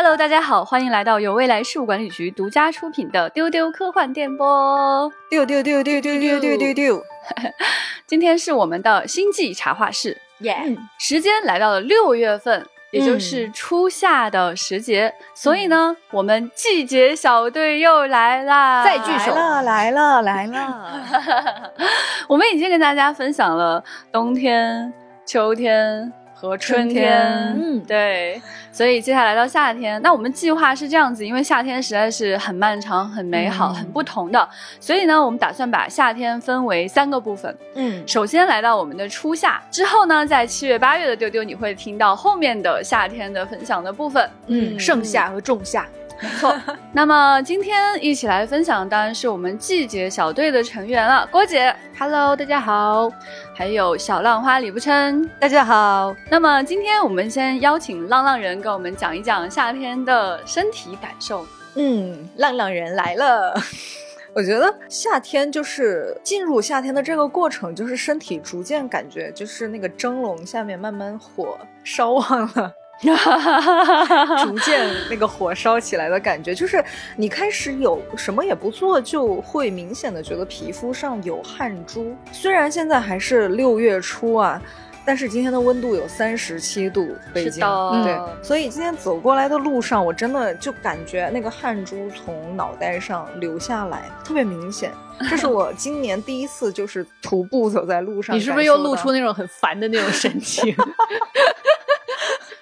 [0.00, 5.12] Hello，大家好，欢迎来到由未来事务管理局独家出品的丢丢科幻电波。
[5.28, 7.02] 丢丢丢丢丢丢丢丢丢，
[8.06, 10.56] 今天是我们的星际茶话室，耶、
[11.00, 19.34] 时间来到了六月份，也就是初夏的时节，所以呢，我们季节小队又来啦，再聚首。
[19.34, 21.72] 来了来了来了，
[22.30, 24.92] 我们已经跟大家分享了冬天、
[25.26, 27.18] 秋天和春天，
[27.60, 27.80] 嗯。
[27.80, 33.74] 对，所以接下来到夏天，那我们计划是这样子，因为夏天实在是很漫长、很美好、嗯。
[33.74, 37.56] 很不同的，所以呢，我们打算把夏天分为三个部分。
[37.74, 44.30] 嗯，首先来到我们的初夏，之后呢，在七月、八月的丢丢，你会听到后面的夏天的分享的部分。
[44.46, 45.86] 嗯，盛夏和仲夏，
[46.22, 46.54] 没错。
[46.92, 53.08] 那么今天一起来分享的当然是我们季节小队的成员了，郭姐，Hello，大家好，
[53.54, 55.28] 还有小浪花李不琛。
[55.38, 61.46] 大家好，那么今天我们先邀请浪浪人跟我们讲一讲夏天的身体感受。
[61.76, 63.54] 嗯，浪浪人来了。
[64.34, 72.72] 我觉得夏天就是进入夏天的这个过程，就是身体逐渐感觉就是那个蒸笼下面慢慢火烧旺了，
[74.44, 76.84] 逐渐那个火烧起来的感觉，就是
[77.16, 82.16] 你开始有什么也不做，就会明显的觉得皮肤上有汗珠。
[82.32, 84.60] 虽然现在还是六月初啊。
[85.06, 87.64] 但是今天的温度有三十七度，北京
[88.04, 94.92] 对，所以今天走过来的路上，我真的就感觉那个汗珠从脑袋上流下来，特别明显。
[95.30, 100.76] 这是我 今年第一次就是徒步走在路上，你是不是又露出那种很烦的那种神情？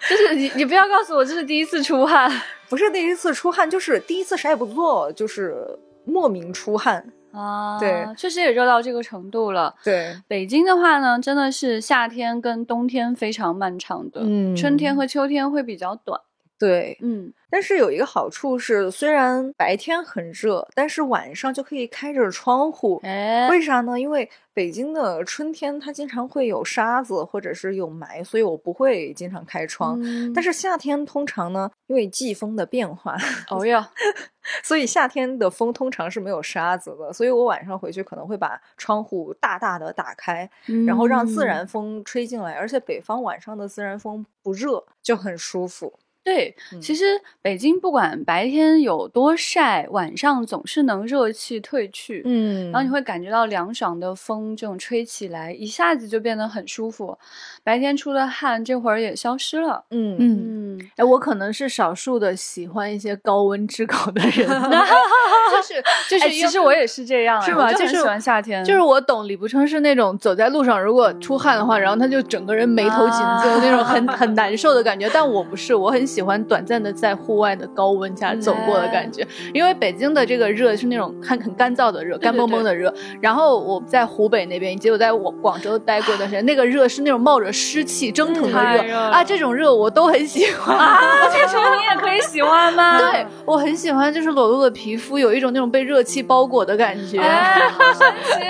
[0.10, 2.30] 就是你，你不要告诉我这是第一次出汗
[2.68, 5.56] 不是第一次出汗，就是第一次啥也不做，就是
[6.04, 7.12] 莫名出汗。
[7.32, 7.78] 啊！
[7.78, 9.74] 对，确实也热到这个程度了。
[9.84, 16.18] 对，北京的话呢，真的是夏天跟冬天非常漫长的，嗯春天和秋天会比较短。
[16.58, 23.00] 对，嗯，但是有一个好处是，虽然白天很热，但是晚上就可以开着窗户。
[23.04, 23.98] 哎，为啥呢？
[23.98, 29.98] 因为北京的春天它经常会有沙子或者是有霾，所以我不会经常开窗。
[30.03, 33.16] 嗯但是夏天通常呢，因为季风的变化，
[33.50, 33.84] 哦哟，
[34.65, 37.12] 所以夏天的风通常是没有沙子的。
[37.12, 40.49] 所以我晚上回去可能会把窗户大大的打开，
[40.87, 42.54] 然后让自嗯然风吹进来。
[42.54, 45.93] 而且北方晚上的自然风不热，就很舒服。
[46.26, 47.04] 对，嗯其实
[47.41, 52.22] 北京不管白天有多晒，晚上总是能热气褪去。
[52.25, 57.16] 嗯然后你会感觉到凉爽的风这种吹起来，一下子就变得很舒服。
[57.62, 59.84] 白天出的汗这会儿也消失了。
[59.92, 65.75] 嗯嗯，嗯，哎，我可能是少数的喜欢一些高温炙烤的人， 就是
[66.10, 67.66] 就哎，是其实我也是这样，是吗？
[67.66, 75.08] 哎我就是喜欢夏天，就是我懂李不称是那种走在路上如果出汗的话，然后他就整个人眉头紧皱那种很很难受的感觉。
[75.12, 82.93] 但我不是，我很喜欢短暂的在户外的高温下走过的感觉，因为北京的这个热是那种很很干燥的热，干嘣嘣的热。
[83.21, 88.97] 然后我在湖北那边，以及我在我广州待过一段时间，那个热是那种冒着湿气蒸腾的热。
[88.97, 90.76] 啊，这种热我都很喜欢。
[90.76, 92.99] 啊，这种你也可以喜欢吗？
[92.99, 97.19] 对，我很喜欢，就是裸露的皮肤有一种那种被热气包裹的感觉。
[97.19, 98.41] 哎，好神奇，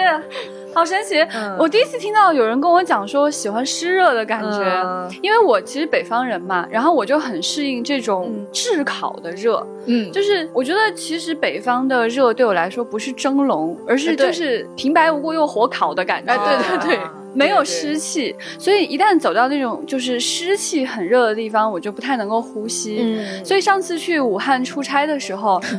[0.76, 1.19] 好神奇！
[1.32, 9.66] 嗯我第一次听到有人跟我讲说喜欢湿热的感觉，嗯因为我其实北方人嘛，然后我就很适应这种嗯炙烤的热。
[9.87, 16.31] 嗯，就是我觉得其实北方的热对我来说不是蒸笼，而是就是平白无故用火烤的感觉。
[16.31, 17.00] 哎对对对
[17.36, 22.98] 没有湿气，所以一旦走到那种就是湿气很热的地方，我就不太能够呼吸。
[23.00, 25.60] 嗯所以上次去武汉出差的时候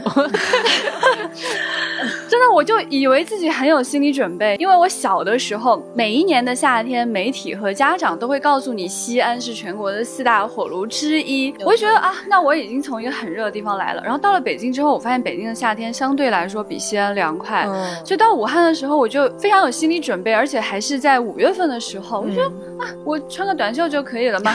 [2.30, 14.02] 真的我就以为自己很有心理准备，因为我小的时候，每一年的夏天，媒体和家长都会告诉你西安是全国的四大火炉之一，我就觉得啊，那我已经从一个很热的地方来了。
[14.04, 17.66] 然后到了北京之后，我发现北京的夏天相对来说比西安凉快。
[17.68, 22.48] 嗯所以到武汉的时候，我就非常有心理准备，而且还是在五月份的时候，我就觉得、
[22.84, 24.52] 啊，我穿个短袖就可以了嘛。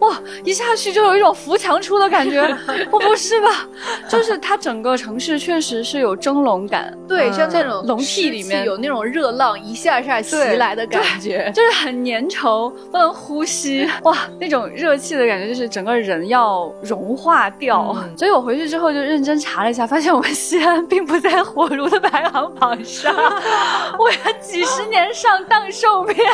[0.00, 2.40] 哇，一下去就有一种扶墙出的感觉，
[2.90, 3.66] 我不是吧？
[4.08, 11.50] 就是它整个城市确实是有蒸笼感，对，嗯像那种笼屉里面有那种热浪一下下袭来的感觉。
[11.54, 17.94] 就是很粘稠，不能呼吸， 哇，那种热气的感觉，就是整个人要融化掉。
[17.96, 23.14] 嗯所以我回去之后就认真查了一下，发现我们西安并不在火炉的排行榜上，
[23.98, 26.26] 我要几十年上当受骗，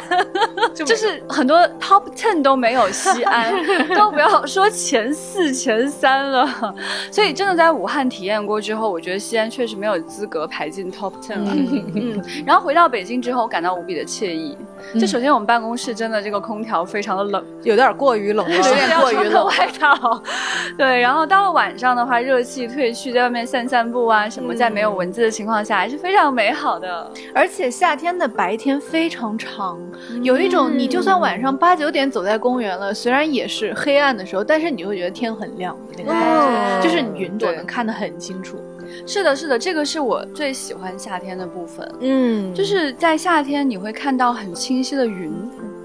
[0.74, 3.53] 就是很多 top ten 都没有西安。
[3.94, 6.74] 都不要说前四、前三了。
[7.10, 11.50] 所以真的在武汉体验过之后，我觉得西安确实没有资格排进 top ten 了。
[11.54, 14.56] 嗯，然后回到北京之后，我感到无比的惬意。
[15.00, 19.46] 就首先我们办公室真的这个空调非常的冷，有点过于冷了，有点过于冷。
[19.46, 20.22] 外套，
[20.76, 21.00] 对。
[21.00, 27.10] 然后到了晚上的话，热气退去，在外面散散步啊什么，在没有蚊子的情况下，还是非常美好的。
[27.34, 29.78] 而且夏天的白天非常长，
[30.22, 38.58] 有一种你就算晚上八九点走在公园了，虽然也是黑暗的时候，但是你会觉得天很亮的那个感觉，就是云朵能看得很清楚。
[39.06, 41.90] 是的，是的，这个是我最喜欢夏天的部分。
[42.00, 45.32] 嗯，就是在夏天你会看到很清晰的云。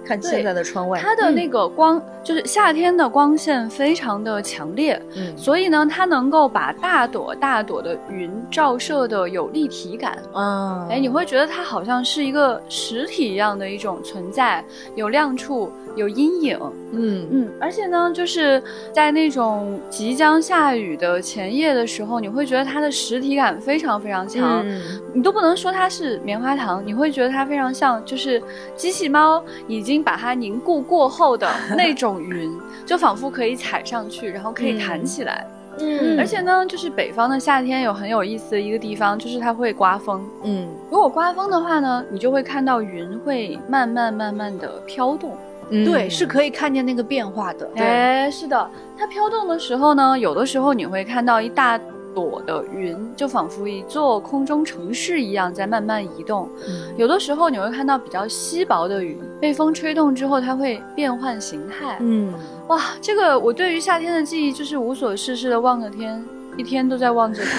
[0.06, 14.66] 看现在的窗外，它的那个光就是夏天的光线非常的强烈，嗯，所以呢，它能够把大朵大朵的云照射的有立体感，嗯，哎，你会觉得它好像是一个实体一样的一种存在，
[14.96, 16.58] 有亮处，有阴影，
[16.92, 24.66] 嗯嗯，而且呢，就是在那种即将下雨的前夜的时候，你会觉得它的实体感非常非常强，
[25.14, 28.42] 你都不能说它是棉花糖，你会觉得它非常像就是
[28.76, 30.00] 机器猫已经。
[30.02, 31.48] 把它凝固过后的
[31.78, 32.50] 那种云，
[32.86, 35.46] 就仿佛可以踩上去，然后可以弹起来。
[35.78, 40.26] 嗯，而且呢，就是北方的夏天有很有意思的一个地方，就是它会刮风。
[40.44, 45.38] 嗯，如果刮风的话呢，你就会看到云会慢慢慢慢的飘动。
[45.70, 47.70] 对，是可以看见那个变化的。
[47.76, 51.80] 哎，是的，它飘动的时候呢，有的时候你会看到一大。
[52.12, 56.50] 朵的云就仿佛一座空中城市一样在慢慢移动，
[56.98, 61.98] 有的时候你会看到比较稀薄的云被风吹动之后，它会变换形态。
[62.02, 62.34] 嗯，
[62.68, 66.22] 哇，这个我对于夏天的记忆就是无所事事的望着天。
[66.60, 67.54] 一天都在望着天，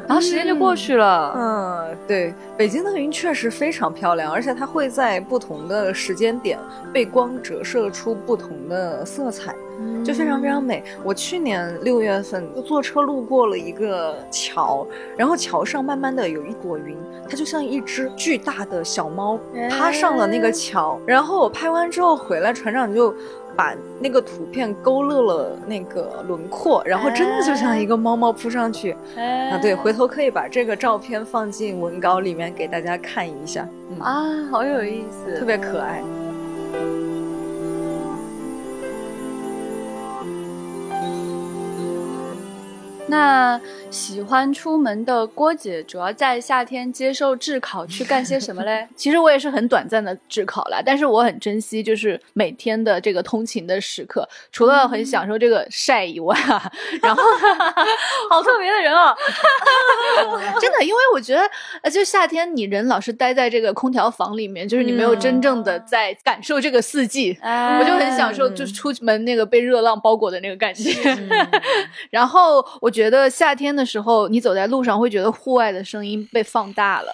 [0.08, 1.34] 然后时间就过去了。
[1.36, 6.58] 嗯，对，北京的云确实非常漂亮，而且它会在不同的时间点
[6.90, 9.54] 被光折射出不同的色彩，
[10.02, 10.82] 就非常非常美。
[11.04, 14.86] 我去年六月份坐车路过了一个桥，
[15.18, 16.96] 然后桥上慢慢的有一朵云，
[17.28, 19.38] 它就像一只巨大的小猫
[19.68, 23.14] 趴上了那个桥，然后我拍完之后回来，船长就。
[23.56, 29.56] 把那个图片勾勒了那个轮廓，然后真的就像一个猫猫扑上去啊！
[29.62, 33.66] 对，回头可以把这个照片放进文稿里面给大家看一下。
[33.98, 36.02] 啊，好有意思，特别可爱。
[43.08, 43.60] 那
[43.90, 48.86] 喜欢出门的郭姐，主要在夏天接受炙烤去干些什么嘞？
[48.94, 56.70] 其实我也是很短暂的炙烤啦，但是我很珍惜，就是每天的这个通勤的时刻，除了很享受这个晒以外啊，
[57.00, 57.22] 然后
[58.28, 59.14] 好特别的人哦，
[60.60, 61.40] 真的，因为我觉得，
[61.82, 68.66] 呃，就夏天你人老是待在这个空调房里面，就是你没有真正的在感受这个四季，我就很享受，就。
[68.66, 70.90] 是出门那个被热浪包裹的那个感觉，
[72.10, 72.90] 然后我。
[72.96, 77.12] 觉得夏天的时候，你走在路上会觉得户外的声音被放大了，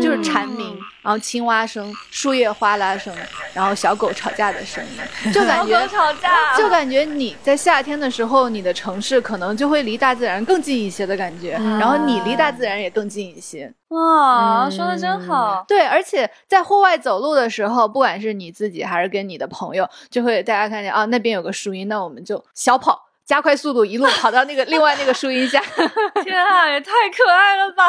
[0.00, 3.12] 就是蝉鸣，然后青蛙声、树叶哗啦声，
[3.52, 4.80] 然后小狗吵架的声
[5.24, 13.72] 音，就感觉吵架，就感觉你在夏天的时候，你的城市可能就会离大自然更近一些的感觉，然后你离大自然也更近一些。
[13.88, 15.64] 哇，说的真好。
[15.66, 23.00] 对，而且在户外走路的时候，不管是你自己还是跟你的朋友，就会大家看见啊，那边有个树荫，那我们就小跑。
[23.26, 25.58] 加快速度，一路跑到那个另外那个树荫下。
[26.22, 27.88] 天啊，也太可爱了吧！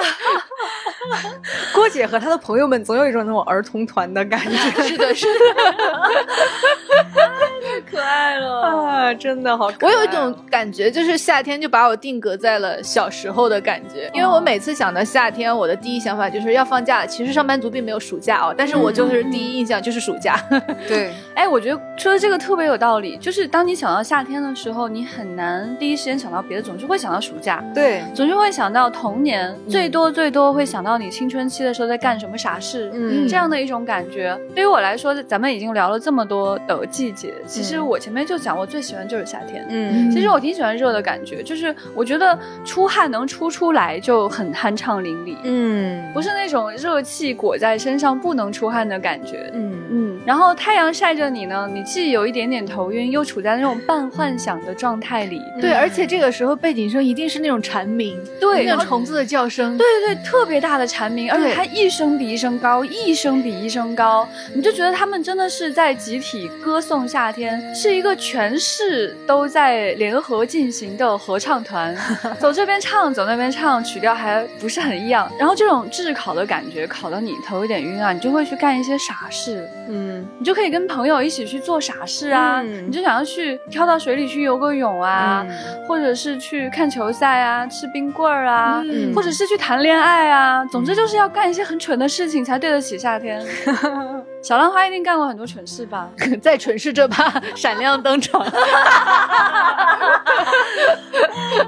[1.74, 4.84] 郭姐和她的朋友们总有一种那种儿童团的感觉。
[4.84, 5.40] 是的，是的，
[7.62, 9.14] 太可爱了啊！
[9.14, 9.70] 真的好。
[9.82, 14.10] 我有一种感觉，就是夏天就把我定格在了小时候的感觉。
[14.14, 17.08] 因为我每次想到夏天，我的第一想法就是要放假了。
[17.08, 20.40] 其实上班族并没有暑假哦，但是我就是第一印象就是暑假。
[20.88, 23.18] 对，哎，我觉得说的这个特别有道理。
[23.18, 25.25] 就是当你想到夏天的时候，你很。
[25.26, 34.38] 很难第一时间想到别的，总是会想到暑假，对，总是会想到童年，最多最多会想到你青春期的时候在干什么傻事，嗯，这样的一种感觉。
[34.54, 49.74] 对于我来说，咱们已经聊了这么多的季节，其实我前面就讲，我最喜欢就是夏天，嗯，其实我挺喜欢热的感觉，就是我觉得出汗能出出来就很酣畅淋漓，嗯，不是那种热气裹在身上不能出汗的感觉，嗯。
[49.88, 55.15] 嗯，然后太阳晒着你呢，你既有一点点头晕，又处在那种半幻想的状态。
[55.24, 55.42] 里。
[55.62, 71.96] 对，而且这个时候背景声一定是那种蝉鸣，对，那种虫子的叫声，对对对，特别大的蝉鸣，而且它一声比一声高，一声比一声高，你就觉得他们真的是在集体歌颂夏天，是一个全市都在联合进行的合唱团，
[72.40, 75.32] 走这边唱，走那边唱，曲调还不是很一样。
[75.40, 80.20] 然后这种炙烤的感觉，烤到你头有点晕啊，你就会去干一些傻事，嗯。
[80.20, 80.26] 嗯。
[80.40, 82.88] 你就可以跟朋友一起去做傻事啊，嗯。
[82.88, 85.86] 你就想要去跳到水里去游个泳啊，嗯。
[85.88, 89.14] 或者是去看球赛啊，吃冰棍儿啊，嗯。
[89.14, 93.42] 或者是去谈恋爱啊，总之就是要干一些很蠢的事情才对得起夏天。
[94.46, 96.08] 小浪花一定干过很多蠢事吧？
[96.40, 98.40] 在蠢事这趴 闪亮登场。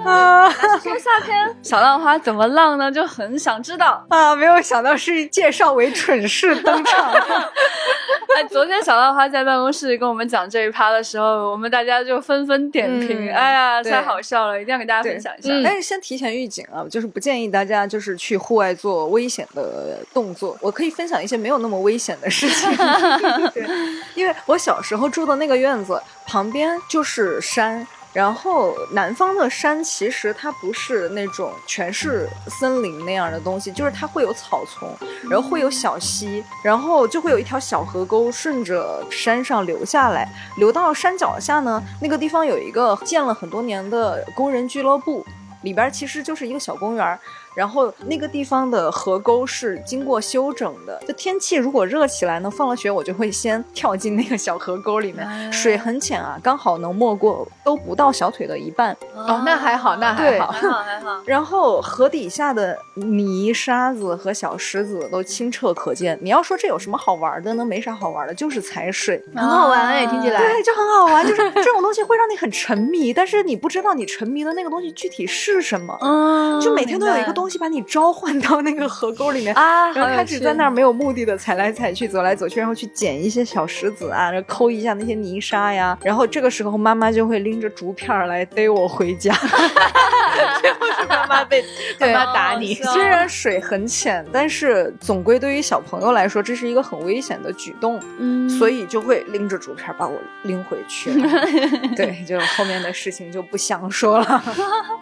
[0.05, 2.91] 啊说夏天小浪花怎么浪呢？
[2.91, 4.05] 就很想知道。
[4.09, 4.35] 啊！
[4.35, 7.11] 没有想到是介绍为蠢事登场。
[7.11, 15.49] 哎，昨天小浪花在办公室跟我们讲这一趴的时候，我们大家就纷纷点评，嗯哎呀，对太好笑了，一定要给大家分享一下。
[15.51, 20.55] 嗯但是先提前预警啊，就是不建议大家就是去户外做危险的动作。
[20.61, 22.66] 我可以分享一些没有那么危险的事情，
[23.53, 23.67] 对，
[24.15, 27.85] 因为我小时候住的那个院子旁边就是山。
[28.13, 34.89] 然后南方的山其实它不是那种全是森林那样的东西，就是它会有草丛，
[35.29, 45.23] 然后会有小溪，然后就会有一条小河沟顺着山上流下来，流到山脚下呢，那个地方有一个建了很多年的工人俱乐部，
[45.61, 47.19] 里边其实就是一个小公园儿。
[47.57, 58.95] 然后那个地方的河沟是经过修整的，就天气如果热起来呢，放了学我就会先跳进那个小河沟里面，哎水很浅啊，刚好能没过，都不到小腿的一半。
[59.15, 60.51] 哦，那还好，那还好。
[60.51, 61.19] 还好还好。
[61.25, 66.15] 然后河底下的泥沙子和小石子都清澈可见。
[66.21, 67.65] 你要说这有什么好玩的呢？
[67.65, 69.19] 没啥好玩的，就是踩水。
[69.35, 70.39] 很好玩哎，听起来。
[70.39, 79.53] 对，就很好玩，就是这种东西会让你很沉迷，但是你不知道你沉迷的那个东西具体是什么，嗯就每天都有一个东西把你召唤到那个河沟里面。
[79.55, 80.67] 啊，然后开始在那儿。
[80.77, 85.97] 没有目的的踩来踩去，走来走去，然后去捡一些小石子啊，然后抠一下那些泥沙呀。
[86.03, 89.33] 然后这个时候妈妈就会拎着竹片儿来逮我回家。
[91.09, 91.63] 妈妈被
[91.99, 101.11] 妈妈打你虽然水很浅，但是总归对于小朋友来说，这是一个很危险的举动，嗯所以就会拎着竹片儿把我拎回去。
[101.95, 104.43] 对，就后面的事情就不详说了。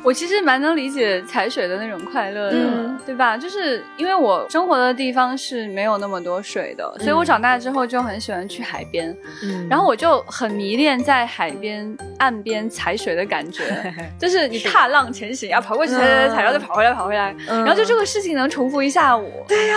[0.03, 2.99] 我其实蛮能理解踩水的那种快乐的，嗯。
[3.05, 3.37] 对吧？
[3.37, 9.67] 就是因为我生活的地方是没有那么多水的，所以我长大之后就很喜欢去海边，嗯。
[9.69, 13.63] 然后我就很迷恋在海边岸边踩水的感觉，
[14.19, 17.63] 就是你踏浪前行啊，跑过去踩踩踩，然后再跑回来跑回来，嗯。
[17.63, 19.31] 然后就这个事情能重复一下午。
[19.47, 19.75] 对呀、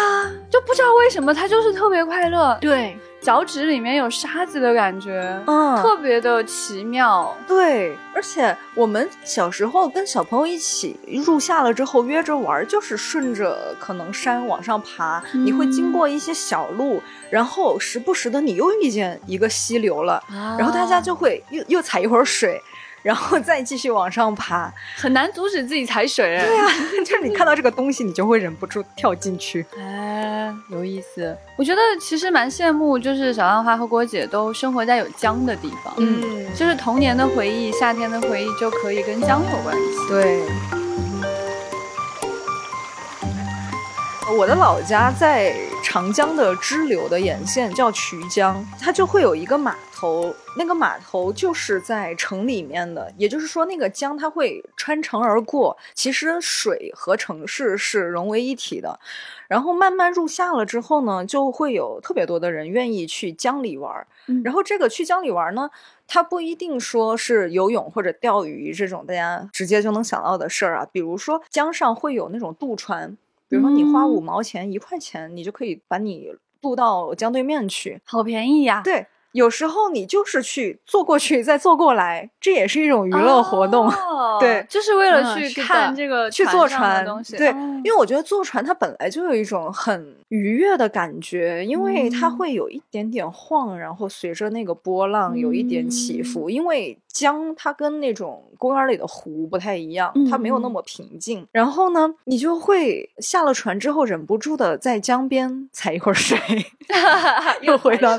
[0.51, 7.37] 就不知道为什么他就是特别快乐，对，脚趾里面有沙子的感觉，嗯特别的奇妙。
[7.47, 20.23] 对，而且我们小时候跟小朋友一起入夏了之后约着玩儿，就是顺着可能山往上爬，你会经过一些小路，然后时不时的你又遇见一个溪流了，
[20.59, 22.61] 然后大家就会又又踩一会儿水。
[23.09, 26.39] 然后再继续往上爬，很难阻止自己踩水。
[26.45, 26.67] 对啊、
[27.07, 29.65] 就是你看到这个东西，你就会忍不住跳进去。
[29.79, 31.35] 哎，有意思。
[31.57, 40.09] 我觉得其实蛮羡慕，就是小浪花和郭姐都生活在有江的地方，嗯，就是童年的回忆、夏天的回忆就可以跟江有关系。
[40.11, 40.43] 对。
[44.37, 59.01] 我的老家在长江的支流的沿线，叫渠江，它就会有一个码头，那个码头就是在城里面的，也就是说，那个江它会穿城而过，其实水和城市是融为一体的。
[59.49, 64.07] 然后慢慢入夏了之后呢，就会有特别多的人愿意去江里玩
[64.45, 65.69] 然后这个去江里玩呢，
[66.07, 70.87] 它不一定说是游泳或者钓鱼这种大家直接就能想到的事儿啊。
[70.93, 73.17] 比如说江上会有那种渡船，
[73.49, 78.01] 比如说你花嗯五毛钱、一块钱，你就可以把你渡到江对面去。
[78.05, 83.89] 好便宜呀、对，有时候你就是去坐过去再坐过来，这也是一种娱乐活动。
[83.89, 87.37] 哦对就是为了去看这个去坐上的船东西。
[87.37, 96.49] 对，哦因为我觉得坐船它本来就有一种很愉悦的感觉，因为它嗯会有一点点晃，然后随着那个波浪有一点起伏。
[96.51, 101.45] 因为江它跟那种公园里的湖不太一样，它没有那嗯么平静。
[101.51, 106.39] 然后呢，你就会下了船之后忍不住的在江边踩一会儿水，
[107.63, 108.17] 又回到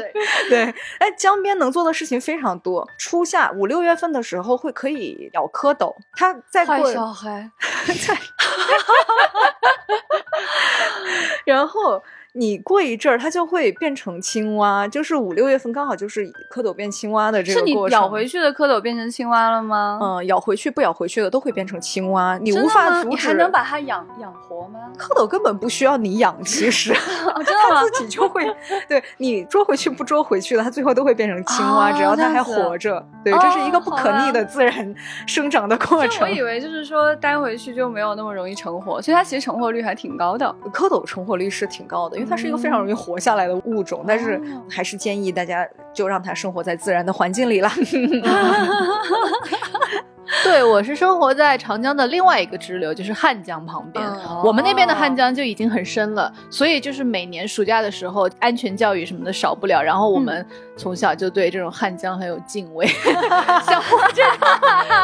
[0.50, 0.64] 对，
[1.00, 2.86] 哎，江边能做的事情非常多。
[2.98, 7.50] 初夏五六月份的时候会可以咬蝌蚪，它再坏过小孩
[11.46, 12.04] 然后
[12.40, 17.68] 你过一阵儿，它就会变成青蛙，就是五六月份刚好就是蝌蚪变青蛙的这个过程。
[17.68, 20.00] 是你咬回去的蝌蚪变成青蛙了吗？
[20.02, 23.04] 嗯，咬回去不咬回去的都会变成青蛙，你无法阻止。
[23.04, 24.80] 吗你还能把它养养活吗？
[24.98, 27.84] 蝌蚪根本不需要你养，其 实哦， 真的吗它？
[27.84, 28.46] 自己就会，
[28.88, 33.06] 对你捉回去不捉回去的，它最后都会变成青蛙，哦只要它还活着。
[33.22, 34.96] 对，这是一个不可逆的自然
[35.28, 36.34] 生长的过程我。
[36.34, 40.56] 以为就是说待回去就没有那么容易成活，所以它其实成活率还挺高的。
[40.72, 47.72] 蝌蚪成活率是挺高的，因为它是一个非常容易活下来的物种，但是哦还是建议大家就让它生活在自然的环境里啦。
[50.44, 54.06] 对，我是生活在长江的另外一个支流，就是汉江旁边。
[54.06, 59.82] 嗯我们那边的汉江就已经很深了，所以就是每年暑假的时候，安全教育什么的少不了。
[59.82, 60.46] 然后我们
[60.78, 64.48] 从小就对这种汉江很有敬畏，像我这种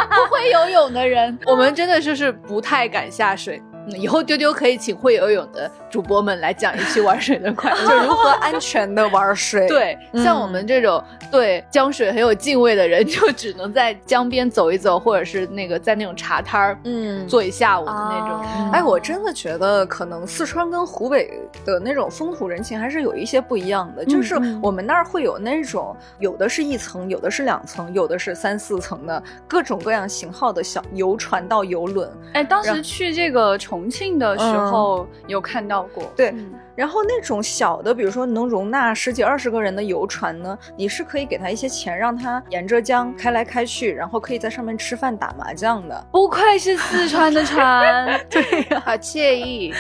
[0.10, 3.62] 不会游泳的人， 我们真的就是不太敢下水。
[3.88, 17.27] 嗯以后丢丢可以请会游泳的主播们来讲一期玩水的快乐， 就如何安全的玩水。，对，像我们这种对江水很有敬畏的人，就只能在江边走一走，或者是那个在那种茶摊儿嗯。
[17.27, 18.30] 坐一下午的那种。
[18.30, 21.32] 哦哎，我真的觉得可能四川跟湖北
[21.65, 32.10] 的那种风土人情还是有一些不一样的，就是嗯我们那儿会有那种有的是一层，有的是两层，有的是三四层的各种各样型号的小游船到游轮。
[32.34, 36.53] 哎，当时去这个重庆的时候有看到过，对，嗯。
[36.75, 46.08] 然后那种小的，比如说能容纳十几二十个人的游船呢，你是可以给他一些钱，让他沿着江开来开去，然后可以在上面吃饭打麻将的。
[46.12, 49.74] 不愧是四川的船， 对呀、好惬意，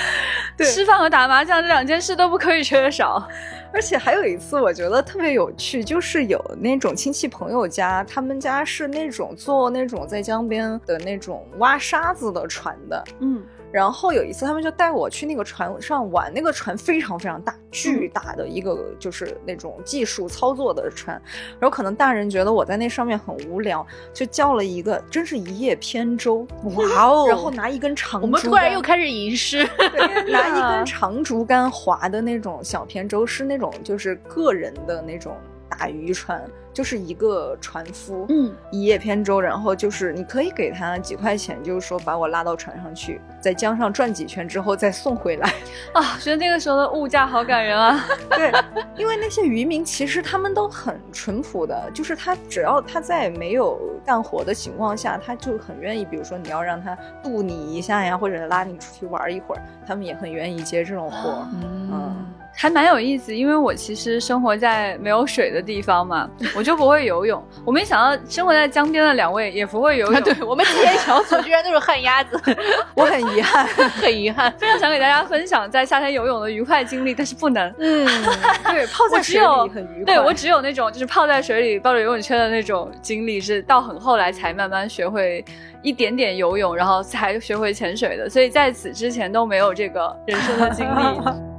[0.55, 0.65] 对。
[0.65, 3.27] 吃饭和打麻将这两件事都不可以缺少。
[3.73, 13.03] 而且还有一次，我觉得特别有趣，就是有那种亲戚朋友家，他们家是那种做那种在江边的那种挖沙子的船的。
[13.19, 21.21] 嗯，然后有一次，他们就带我去那个船上玩，那个船非常非常大，巨大的一个就是那种技术操作的船。
[21.59, 27.25] 然后可能大人觉得我在那上面很无聊，就叫了一个，真是一叶扁舟，哇哦。
[27.29, 29.67] 然后拿一根长竹我们突然又开始吟诗。
[29.77, 35.35] 对 拿一根长竹竿划的那种小扁舟，是那种就是个人的那种
[35.69, 36.41] 打渔船，
[36.75, 45.49] 就是一个船夫，嗯，一叶扁舟，然后就是你可以给他几块钱，就是说把我拉到船上去，在江上转几圈之后再送回来。
[45.95, 48.05] 啊，觉得那个时候的物价好感人啊。
[48.35, 48.51] 对，
[48.97, 61.47] 因为那些渔民其实他们都很淳朴的，就是他只要他在没有干活的情况下，他就很愿意，比如说你要让他渡你一下呀，或者拉你出去玩一会儿，他们也很愿意接这种活儿。
[61.53, 62.25] 嗯，
[62.57, 67.43] 还蛮有意思，因为我其实生活在没有水的地方嘛，我就不会游泳。
[67.65, 72.39] 我没想到生活在江边的两位也不会游泳，对我们今天小组居然都是旱鸭子，
[72.95, 73.67] 我很遗憾，
[74.01, 74.51] 很遗憾。
[74.57, 77.73] 非常想给大家分享在夏天游泳的愉快经历，但是不能。
[77.77, 78.07] 嗯，
[78.63, 80.13] 对， 泡在水里很愉快。
[80.13, 85.43] 对我只有那种就是泡在水里抱着游泳圈的那种经历，是到很后来才慢慢学会
[85.81, 88.29] 一点点游泳，然后才学会潜水的。
[88.29, 91.54] 所以在此之前都没有这个人生的经历。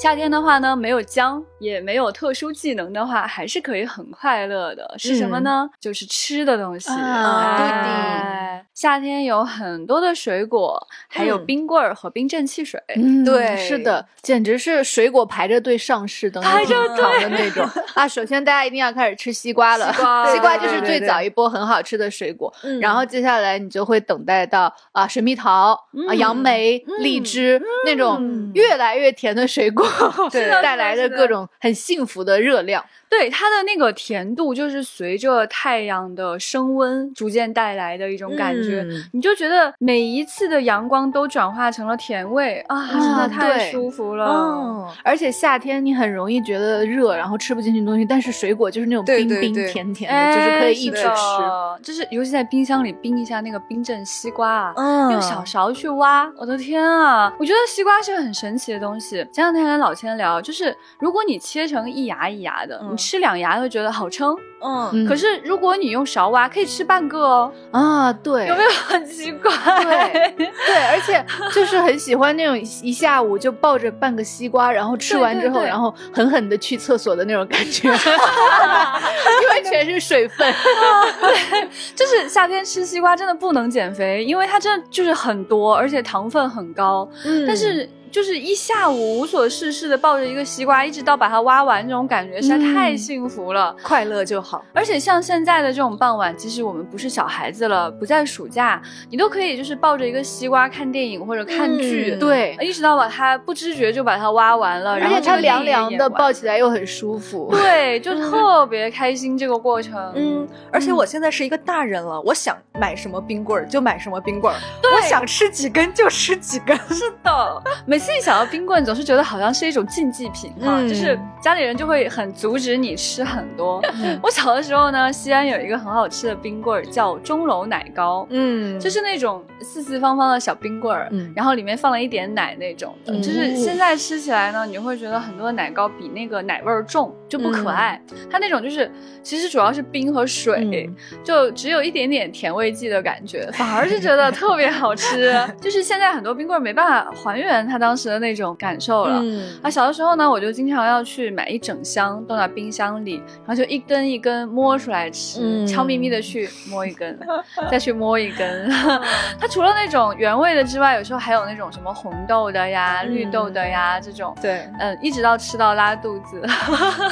[0.00, 4.94] 夏天的话呢，没有姜，也没有特殊技能的话，还是可以很快乐的。
[4.96, 5.68] 是什么呢？
[5.78, 6.88] 就是吃的东西。
[6.88, 12.80] 啊对哎夏天有很多的水果，还有嗯冰棍儿和冰镇汽水。
[12.96, 18.08] 嗯对是的，简直是水果排着队上市，等排着队的那种 啊！
[18.08, 22.50] 首先大家一定要开始吃西瓜了，西瓜西瓜就是对对对最早一波很好吃的水果。
[22.62, 29.86] 嗯然后接下来你就会等待到啊水蜜桃、啊嗯杨梅、荔枝那种嗯越来越甜的水果，
[30.30, 32.84] 对是带来的各种很幸福的热量。
[33.10, 38.86] 对它的那个甜度，就是随着太阳的升温逐渐带来的一种感觉。
[38.88, 44.26] 嗯你就觉得每一次的阳光都转化成了甜味啊，真的太舒服了。
[44.26, 51.82] 嗯，而且夏天你很容易觉得热，然后吃不进去东西，但是水果就是那种冰冰甜甜的，哎，就是可以一直吃。
[51.82, 57.32] 就是尤其在冰箱里冰一下那个冰镇西瓜啊，嗯用小勺去挖，我的天啊！
[57.38, 59.16] 我觉得西瓜是个很神奇的东西。
[59.32, 69.50] 前两天跟老千聊，就是如果你切成一牙一牙的，嗯你吃两牙会觉得好撑，嗯嗯可是如果你用勺挖，可以吃半个哦，啊，对，有没有很奇怪？
[69.82, 77.88] 对 对，而且就是很喜欢那种一下午就抱着半个西瓜，然后吃完之后，对对对然后狠狠的去厕所的那种感觉，
[79.42, 80.54] 因为全是水分。
[81.20, 87.08] 对就是夏天吃西瓜真的不能减肥，因为它真的就是很多，而且糖分很高。
[87.24, 93.74] 嗯但是就是一下午无所事事的抱着一个西瓜，一直到把它挖完，这种感觉实在太嗯幸福了。
[93.82, 94.64] 快乐就好。
[94.72, 107.48] 而且像现在的这种傍晚，即使我们不是小孩子了，不在暑假，你都可以就是抱着一个西瓜看电影或者看剧，嗯对，一直到把它不知觉就把它挖完了，而然后且它凉凉的，抱起来又很舒服。
[107.54, 110.12] 对，就特别开心这个过程。
[110.16, 114.58] 嗯，而且我现在是一个大人了，我想买什么冰棍儿就买什么冰棍儿，
[114.94, 116.76] 我想吃几根就吃几根。
[116.88, 120.88] 是的，每次一想到冰棍，总是觉得好像是一种禁忌品哈，嗯。
[120.88, 123.80] 就是家里人就会很阻止你吃很多。
[124.22, 128.26] 我小的时候呢，西安有一个很好吃的冰棍儿，叫钟楼奶糕。
[128.30, 128.80] 嗯。
[128.80, 131.32] 就是那种四四方方的小冰棍儿，嗯。
[131.36, 133.22] 然后里面放了一点奶那种的，嗯。
[133.22, 137.98] 就是现在吃起来呢，你会觉得很多奶糕比那个奶味儿重，就不可爱。
[138.30, 138.90] 它那种就是
[139.22, 145.32] 其实主要是冰和水，嗯就只有一点点甜味剂的感觉，反而是觉得特别好吃。
[145.60, 149.20] 就是现在很多冰棍儿没办法还原它当时的那种感受了。
[149.22, 157.16] 嗯啊，小的时候呢，我就经常要去买一整箱，冻到冰箱里，然后就一根一根摸出来吃，嗯悄咪咪的去摸一根，
[157.70, 158.68] 再去摸一根。
[159.38, 164.34] 它除了那种原味的之外，有时候还有那种什么红豆的呀、嗯绿豆的呀这种。
[164.40, 166.42] 对，嗯，一直到吃到拉肚子，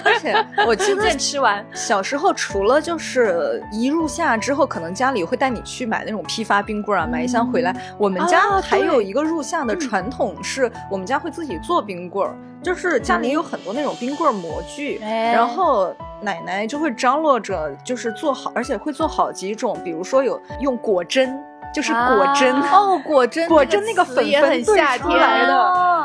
[0.09, 1.64] 而且我记得 吃完。
[1.73, 7.75] 小时候除了就是一入夏之后，可能家里会带你去买那种批发冰棍儿啊，买一箱回来。
[7.99, 15.94] 我们家啊还有一个入夏的传统，是我们家会自己做冰棍儿，就是家里有很多那种冰棍儿模具，哎然后。
[16.21, 21.38] 奶奶就会张罗着，就是做好，而且会做好几种，比如说有用果针，
[21.73, 25.55] 就是果针，啊哦，果真果真那个粉也粉夏出来天的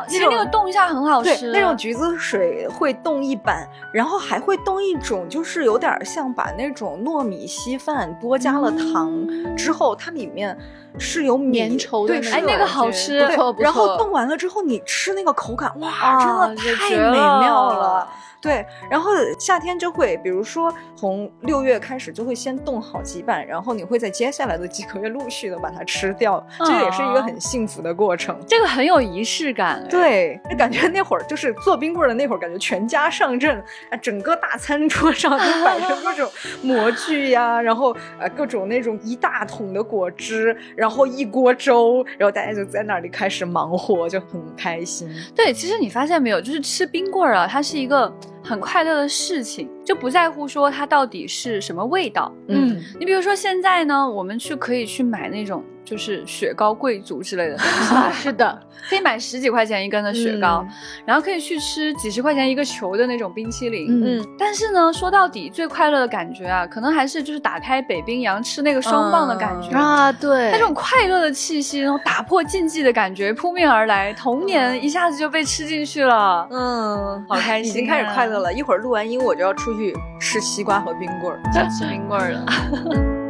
[0.03, 10.57] 哦其实那个冻一下很好对吃，，那种橘子水会冻一板，然后还会冻一种，就是有点像把那种糯米稀饭多加了糖之后，它里面
[10.99, 13.63] 是有米粘稠的对，是有哎那个种感觉好吃对不错不错。
[13.63, 18.09] 然后冻完了之后，你吃那个口感，哇，啊真的太美妙了了。
[18.41, 28.37] 对，然后夏天就会，比如说从六月开始就会先冻好几版，然后你会在接下来的几个月陆续的把它吃掉，这也是一个很幸福的过程。
[28.45, 29.81] 这个很有仪式感。
[29.85, 33.57] 哎，对，就感觉那会儿就是做冰棍儿的那会儿，感觉全家上阵
[33.89, 36.29] 啊，整个大餐桌上都摆着各种
[36.61, 45.09] 模具呀，然后呃各种那种一大桶的果汁，然然后一锅粥，然后大家就在那里开始忙活，就很开心。
[45.33, 52.33] 对，其实你发现没有，就是吃冰棍儿啊，它是一个很快乐的事情，就不在乎说它到底是什么味道。
[52.47, 58.57] 嗯，你比如说现在呢，我们去可以去买那种就是雪糕贵族之类的东西，啊，是的，
[58.89, 60.65] 可以买十几块钱一根的雪糕，
[61.05, 63.87] 然后可以去吃几十块钱一个球的那种冰淇淋。
[63.89, 69.69] 嗯嗯但是呢，说到底最快乐的感觉啊，可能还是就是打开北冰洋吃那个双棒的感觉。
[69.71, 76.47] 嗯啊，对，那种快乐的气息，那种打破禁忌的感觉扑面而来，童年一下子就被吃进去了。
[76.49, 78.53] 嗯，好开心啊已经开始快乐了。
[78.53, 81.39] 一会儿录完音，我就要出去吃西瓜和冰棍儿。
[81.53, 82.45] 想吃冰棍儿了。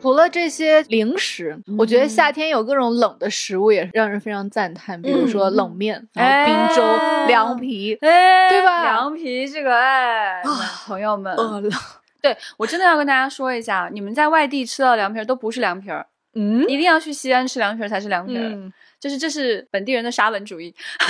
[0.00, 7.98] 除了这些零食，我觉得夏天有各种冷的食物也让人非常赞叹，比如说冷面、然后冰粥、哎凉皮。
[8.00, 10.40] 哎对吧凉皮这个哎，
[10.86, 11.70] 朋友们，饿了，
[12.32, 18.42] 对我真的要跟大家说一下，你们在外地吃到的凉皮儿都不是凉皮儿，嗯一定要去西安吃凉皮儿才是凉皮儿。
[18.42, 20.74] 嗯，就是这是本地人的沙文主义，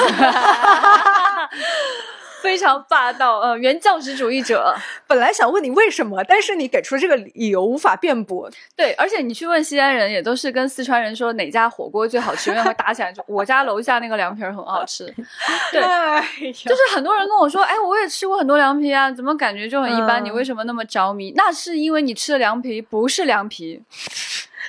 [2.42, 4.74] 非常霸道，呃，原教旨主义者。
[5.06, 8.50] 本来想问你为什么，但是你给出这个理由无法辩驳。
[8.76, 13.12] 对，而且你去问西安人，也都是跟四川人说哪家火锅最好吃，永远会打起来。
[13.12, 15.04] 就我家楼下那个凉皮儿很好吃，
[15.72, 15.80] 对。
[15.80, 16.20] 哎
[16.52, 20.22] 就是很多人跟我说，哎，我也吃过很多凉皮啊，怎么感觉就很一般？
[20.22, 21.32] 嗯你为什么那么着迷？
[21.36, 23.80] 那是因为你吃的凉皮不是凉皮，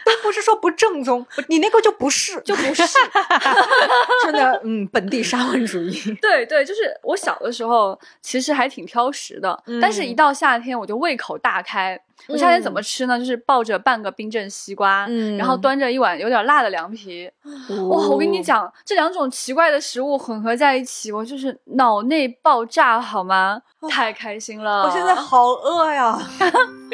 [0.05, 2.83] 都不是说不正宗，你那个就不是，就不是。
[4.25, 5.99] 真的，嗯，本地沙文主义。
[6.21, 11.99] 对对，就是我小的时候其实还挺挑食的，嗯但是一到夏天我就胃口大开。
[12.27, 13.17] 我夏天怎么吃呢？
[13.17, 17.29] 就是抱着半个冰镇西瓜，嗯然后端着一碗有点辣的凉皮。
[17.69, 23.61] 哇，我跟你讲，这两种奇怪的食物混合在一起，我就是脑内爆炸，好吗？
[23.89, 24.83] 太开心了！
[24.83, 26.19] 我现在好饿呀。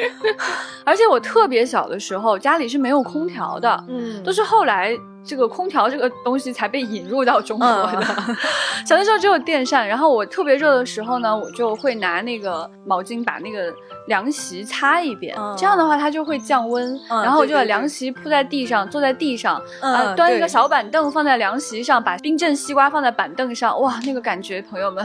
[0.84, 8.02] 而且我特别小的时候，家里是没有空调的，嗯都是后来这个空调这个东西才被引入到中国的。
[8.86, 13.74] 小的时候只有电扇，然后我特别热的时候呢，我就会拿那个毛巾把那个
[14.06, 16.94] 凉席擦一遍，嗯这样的话它就会降温。
[17.10, 25.04] 嗯然后我就把凉席铺在地上，坐在地上，嗯啊，端一个小板凳放在凉席上，把冰镇西瓜放在板凳上，哇，那个感觉，朋友们。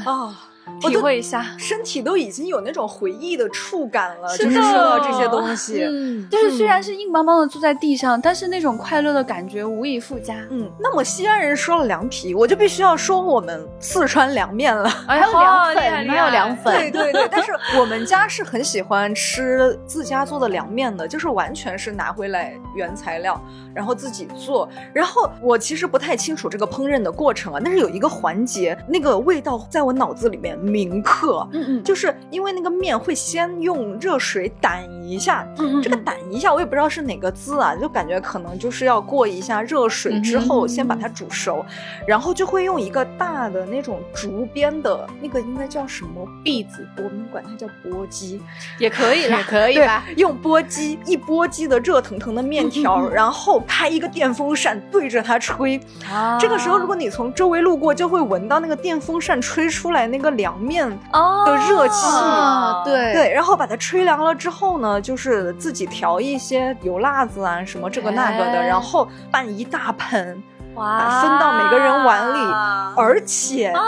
[0.79, 1.45] 体都会一下。
[1.57, 5.83] 身体都已经有那种回忆的触感了，是就是说到这些东西。
[5.83, 10.35] 嗯，就是虽然是硬邦邦的坐在地上，但是那种快乐的感觉无以复加。
[10.49, 14.89] 嗯，那么西安人说了凉皮，我就必须要说我们四川凉面了。
[15.07, 23.39] 哎 还有凉粉还有凉粉对对对，但是我们家是很喜欢吃自家做的凉面的，就是完全是拿回来原材料，
[23.73, 24.67] 然后自己做。
[24.93, 31.47] 然后我其实不太清楚这个烹饪的过程啊，但是有一个环节，那个味道在我脑子里面铭刻。
[31.51, 41.65] 嗯嗯，就是因为那个面会先用热水掸一下，嗯嗯这个掸一下我也不知道是哪个字啊，就感觉可能就是要过一下热水之后先把它煮熟，
[42.07, 48.39] 然后就会用一个大的那种竹编的那个应该叫什么篦子，我们管它叫簸箕，
[48.77, 49.37] 也可以 也啦。
[49.37, 62.05] 对可以吧？，用簸箕一簸箕的热腾腾的面条，然后开一个电风扇对着它吹，啊这个时候如果你从周围路过，就会闻到那个电风扇吹出来那个凉面哦的热气。
[62.07, 63.13] 啊，对。
[63.13, 68.67] 对，然后把它吹凉了之后呢，就是自己调一些油辣子啊，什么这个那个的，哎。
[68.67, 70.41] 然后拌一大盆，
[70.75, 72.37] 哇，分到每个人碗里，
[72.95, 73.67] 而且。
[73.67, 73.81] 啊，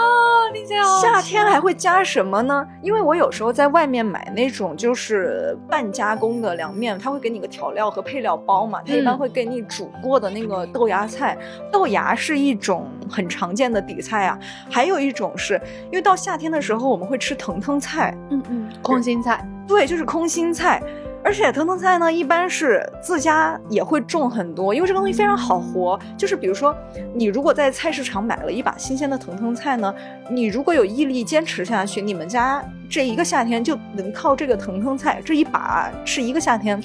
[0.53, 2.65] 听起来好夏天还会加什么呢？
[2.81, 11.37] 因为我有时候在外面买那种就是半加工的凉面，它会给你个调料和配料包嘛，它一般嗯会给你煮过的那个豆芽菜。
[11.71, 14.37] 豆芽是一种很常见的底菜啊，
[14.69, 20.81] 还有一种是因为到夏天的时候我们会吃藤藤菜，嗯嗯，空心菜，对，就是空心菜。
[21.23, 25.97] 而且藤藤菜呢，一般是自家也会种很多，因为这个东西非常好活。
[26.17, 26.75] 就是比如说，
[27.13, 29.93] 你如果在菜市场买了一把新鲜的藤藤菜呢，
[30.29, 36.81] 你如果有毅力坚持下去，你们家这一个夏天就能靠这个藤藤菜这一把吃一个夏天。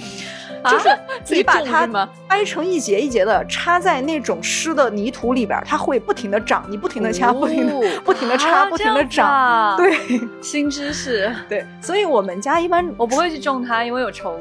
[0.65, 0.89] 就是
[1.35, 1.87] 你把它
[2.29, 9.77] 掰成一节一节的，插在那种湿的泥土里边，它会不停的长，你不停的掐，不停的哦不停的 插，啊不停的长。
[9.77, 9.97] 对
[10.41, 14.41] 新知识，对，所以我们家一般我不会去种它，因为有虫。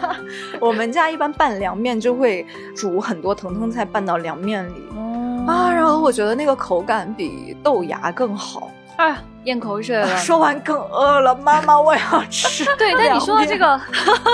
[0.60, 2.46] 我们家一般拌凉面就会
[2.76, 8.70] 煮很多藤藤菜拌到凉面里哦啊，然后我觉得那个口感比豆芽更好。
[8.96, 10.16] 哎呀，咽口水了。
[10.16, 12.64] 说完更饿了，妈妈，我要吃。
[12.78, 13.84] 对，但你说到这凉个，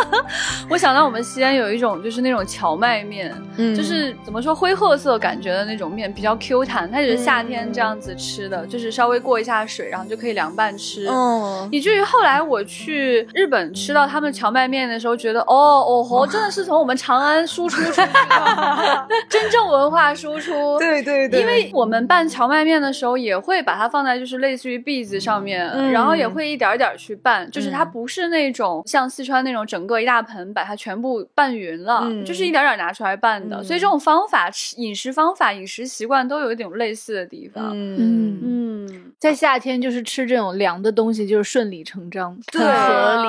[0.70, 11.06] 我想到我们西安有一种就是那种荞麦面，嗯，就是怎么说灰褐色感觉的那种面，比较 Q 弹，它也是夏天这样子吃的，就是稍微过一下水，然后就可以凉拌吃。
[11.08, 20.78] 嗯，以至于后来我去日本吃到他们荞麦面的时候，觉得哦哦吼，真的是从我们长安输出出去的， 真正文化输出。
[20.78, 33.56] 对对对，因为我们拌荞麦面的时候，也会把它放在就是类似于篦子上面，嗯然后也会一点一点去拌，就是它嗯不是那种像四川那种整个一大盆把它全部拌匀了，嗯就是一点点拿出来拌的。
[33.58, 37.70] 嗯所以这种方法、吃饮食方法、饮食习惯都有一点类似的地方。
[37.74, 43.22] 嗯嗯，在夏天就是吃这种凉的东西，就是顺理成章，对很合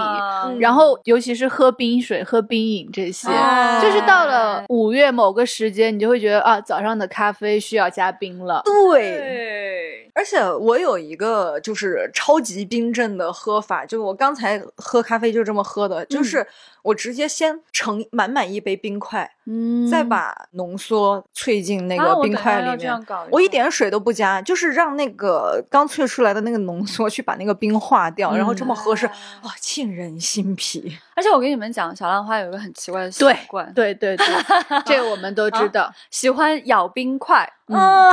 [0.53, 0.60] 理。
[0.60, 8.62] 然后，尤其是喝冰水、喝冰饮这些，哦就是到了五月某个时间，你就会觉得啊，早上的咖啡需要加冰了。
[8.65, 9.19] 对。
[9.19, 16.45] 对，而且我有一个就是超级冰镇的喝法，就我刚才喝咖啡就这么喝的，就是
[16.83, 23.05] 我直接先盛满满一杯冰块，嗯再把浓缩萃进那个冰块里面。
[23.31, 29.13] 我一点水都不加，就是让那个刚萃出来的那个浓缩去把那个冰化掉，然后这么喝是啊
[29.43, 30.97] 啊沁人心脾。
[31.15, 34.25] 而且我跟你们讲，小浪花有一个很奇怪的习惯，对对对，
[34.85, 35.93] 这我们都知道。
[36.09, 37.51] 喜欢咬冰块。
[37.69, 38.11] 啊，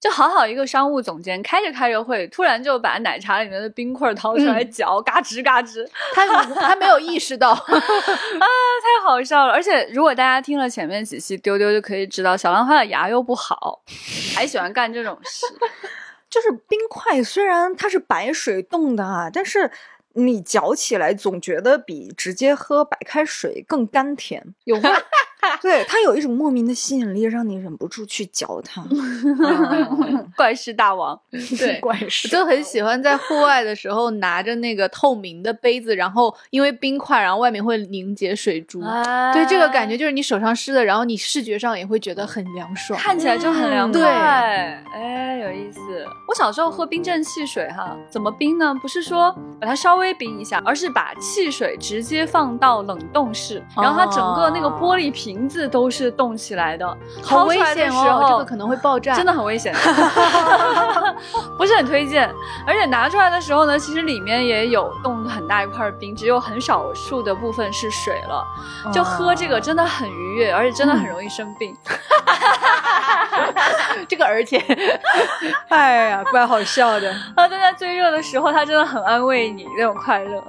[0.00, 9.52] 就好好一个商务总监，开着开着会，突然就把奶茶里面的冰块掏出来嚼，嘎吱嘎吱，他他没有意识到， 太好笑了。
[9.52, 13.82] 而且如果大家听了前面几期丢丢，就可以知道小浪花的牙又不好，
[14.34, 15.46] 还喜欢干这种事。
[16.30, 19.70] 就是冰块，虽然它是白水冻的啊，但是
[20.12, 25.02] 你嚼起来总觉得比直接喝白开水更甘甜，有味儿。
[25.60, 28.82] 对，它有一种莫名的吸引力，让你忍不住去嚼它。
[30.36, 31.78] 怪事大王， 对。
[31.80, 32.28] 怪事我事。
[32.28, 38.80] 就很喜欢在户外的时候拿着那个透明的杯子，然后因为冰块，然后外面会凝结水珠。
[38.80, 42.98] 啊对，这个感觉就是你手上湿的，然后你视觉上也会觉得很凉爽。
[42.98, 44.00] 看起来就很凉快。
[44.00, 44.08] 对
[44.92, 45.80] 哎，有意思。
[46.26, 48.74] 我小时候喝冰镇汽水哈，怎么冰呢？
[48.80, 56.86] 不是说把它稍微冰一下，而是把汽水直接放到冷冻室，然后它整个那个玻璃瓶子都是冻起来的，
[57.22, 59.14] 好危险哦，这个可能会爆炸。
[59.14, 59.74] 真的很危险
[61.58, 62.30] 不是很推荐。
[62.66, 68.44] 而且拿出来的时候呢，其实里面也有冻很大一块冰，只有很少数的部分是水了。
[68.92, 71.74] 就喝这个真的很愉悦，而且真的很容易生病。
[74.08, 74.58] 这个，而且
[75.68, 77.10] 哎呀，怪好笑的。
[77.10, 77.16] 啊，
[77.48, 80.42] 但在最热的时候，它真的很安慰你那种快乐。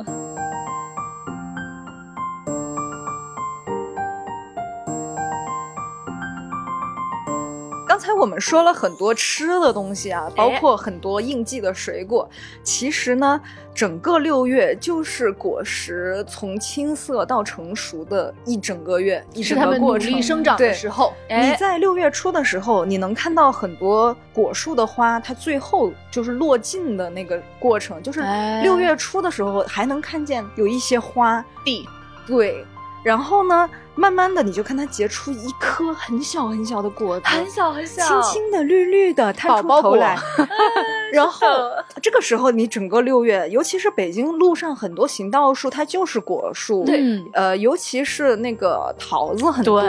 [7.92, 12.26] 刚才我们说了很多吃的东西啊，包括很多应季的水果。
[12.64, 13.42] 其实呢，
[13.76, 20.10] 整个六月就是果实从青涩到成熟的一整个月，一整个过程。
[20.10, 21.14] 力生长的对时候。
[21.28, 31.86] 哎你在六月初的时候，你能看到很多果树的花，它最后就是落尽的那个过程，就是哎六月初的时候还能看见有一些花地，
[32.26, 32.66] 对，
[33.04, 40.18] 然后呢，慢慢的你就看它结出一颗很小很小的果子，很小很小，青青的、绿绿的，探出宝宝果头来。
[41.12, 41.46] 然后
[42.02, 46.86] 这个时候，你整个六月，尤其是北京路上很多行道树，它就是果树。
[46.86, 47.02] 对。
[47.02, 49.84] 嗯呃，尤其是那个桃子很多，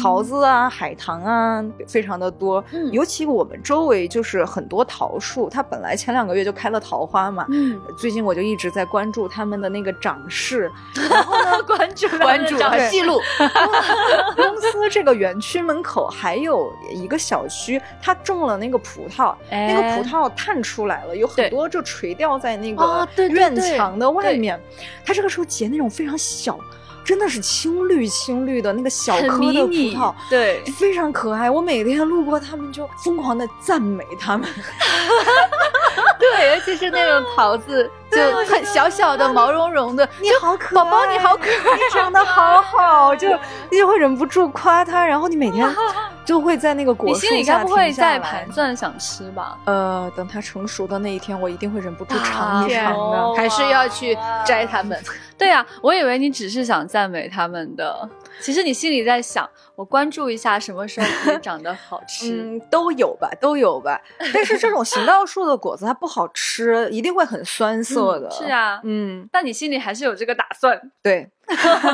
[0.00, 2.62] 桃子啊、海棠啊，非常的多。
[2.72, 2.90] 嗯。
[2.92, 7.44] 尤其我们周围就是很多桃树，它本来前两个月就开了桃花嘛。
[7.50, 10.70] 嗯，最近我就一直在关注它们的那个长势，
[11.10, 12.56] 然后呢，关注关注
[12.88, 13.20] 记录，
[14.36, 24.60] 公司这个园区门口还有一个小区，它种了那个葡萄，哎那个葡萄探出来了，有很多就垂吊在那哦个院墙的外对面。
[25.04, 26.58] 它这个时候结那种非常小，
[27.04, 31.50] 真的是青绿青绿的那个小颗的葡萄，，对，非常可爱。
[31.50, 34.48] 我每天路过他们就疯狂的赞美他们。
[36.18, 43.28] 对，尤其是那种桃子，就很小小的、毛茸茸的，你好可爱宝宝爱你好可爱，你长得好好， 就
[43.70, 45.68] 你就会忍不住夸它，然后你每天
[46.24, 49.58] 就会在那个果你树心里下该不会在盘算想吃吧？
[49.66, 52.98] 呃，等它成熟的那一天，我一定会忍不住啊尝一尝的。
[53.18, 54.98] 哦还是要去摘它们。
[55.36, 58.08] 对呀、我以为你只是想赞美它们的，
[58.40, 62.40] 其实你心里在想，我关注一下什么时候可以长得好吃。
[62.40, 64.00] 嗯，都有吧，都有吧。
[64.32, 70.80] 但是这种行道树的果子它不好吃，一定会很酸涩是，啊，嗯，但你心里还是有这个打算。
[71.02, 71.28] 对，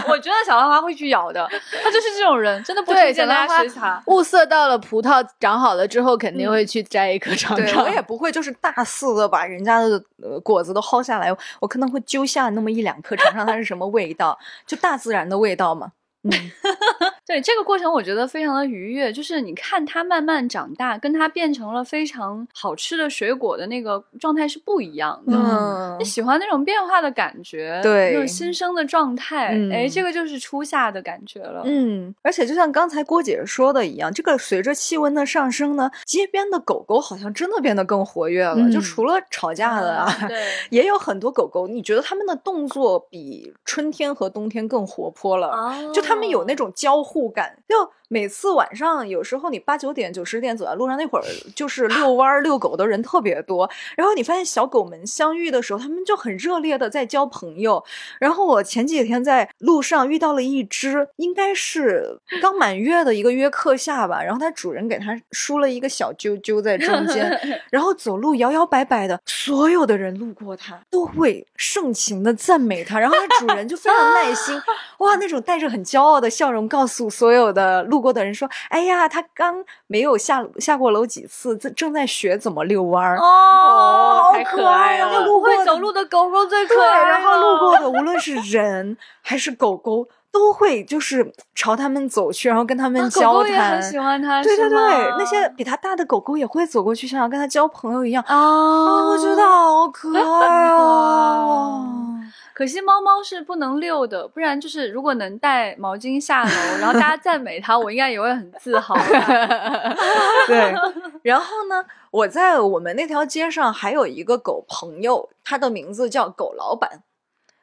[0.09, 1.47] 我觉得小浪花会去咬的，
[1.83, 4.03] 他就是这种人，真的不，推荐大家吃它。
[4.07, 7.85] 物色到了葡萄长好了之后，肯定会去摘一颗尝对尝。
[7.85, 15.93] 我也不会就是大肆的把人家的呃果子都薅下来，我可能会揪下那么一两颗，尝尝它是什么味道，就大自然的味道嘛。
[16.23, 16.31] 嗯，
[17.31, 25.37] 对这个过程，我觉得非常的愉悦，就是你看它慢慢长大，跟它变成了非常好吃的水果的那个状态是不一样的。
[25.37, 31.63] 嗯你喜欢那种变化的感觉，对那种新生的状态，嗯哎，这个就是初夏的感觉了。
[31.65, 38.57] 嗯，而且就像刚才郭姐说的一样，这个随着气温的上升呢，街边的狗狗好像真的变得更活跃了。
[38.57, 40.37] 嗯就除了吵架的啊，对，
[40.71, 45.49] 也有很多狗狗，你觉得它们的动作比春天和冬天更活泼了。
[45.49, 53.71] 哦就它们有那种交互感，就每次晚上，有时候你八九点、九十点走在路上，那会儿就是遛弯儿、遛狗的人特别多。
[53.97, 57.85] 然后你发现小狗们相遇的时候，它们就很热烈的在交朋友。
[58.19, 67.31] 然后我前几天在路上遇到了一只，应该是刚满月的一个约克夏吧，然后它主人给它梳了一个小揪揪在中间，
[67.71, 74.61] 然后走路摇摇摆摆的，所有的人路过它都会盛情的赞美它，然后它主人就非常耐心，
[74.99, 83.19] 哇，那种带着很骄傲的笑容，告诉所有的路过的人说：“哎呀，它刚没有下下过楼几次，正正在学怎么遛弯儿。
[83.19, 85.07] 哦，好太可爱了！
[85.07, 87.09] 啊路过的会走路的狗狗最，可爱了。
[87.09, 93.73] 然后路过的无论是人还是狗狗，都会就是朝他们走去，然后跟他们啊交狗狗也谈。
[93.73, 94.79] 很喜欢它，对对对，
[95.19, 98.23] 那些比它大的狗狗也会走过去，想要跟它交朋友一样。
[98.27, 101.87] 啊，哦，我觉得好可爱啊！
[102.55, 108.95] 可惜猫猫是不能遛的，不然就是如果能带毛巾下楼，然后大家赞美它，我应该也会很自豪。
[110.47, 110.75] 对，
[111.23, 117.03] 然后呢，我在我们那条街上还有一个狗朋友，它的名字叫狗老板。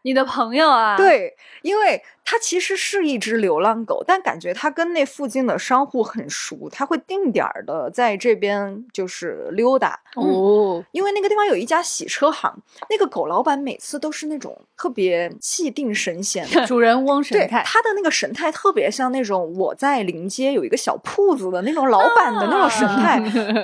[0.07, 9.99] 你的朋友啊，，对，因为它其实是一只流浪狗，但感觉它跟那附近的商户很熟，它会定点儿的在这边就是溜达。
[10.15, 12.57] 哦，因为那个地方有一家洗车行，
[12.89, 16.47] 那个狗老板每次都是那种特别气定神闲。
[16.65, 23.19] 主人翁神态，他的那个神态特别像那种我在临街有一个小铺子的那种老板的那种神态，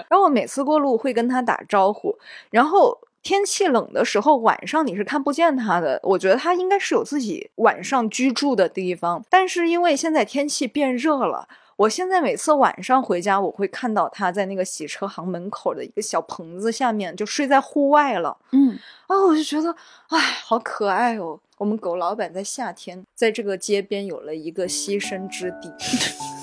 [0.10, 2.18] 然后我每次过路会跟他打招呼，
[2.50, 3.00] 然后。
[3.24, 5.98] 天气冷的时候，晚上你是看不见它的。
[6.04, 18.38] 我觉得它应该是有自己晚上居住的地方，但是因为现在天气变热了，我现在每次晚上回家，我会看到它在那个洗车行门口的一个小棚子下面，就睡在户外了。
[18.52, 19.74] 嗯，啊，我就觉得，
[20.10, 21.40] 哎，好可爱哦！
[21.58, 25.72] 我们狗老板在夏天在这个街边有了一个栖身之地。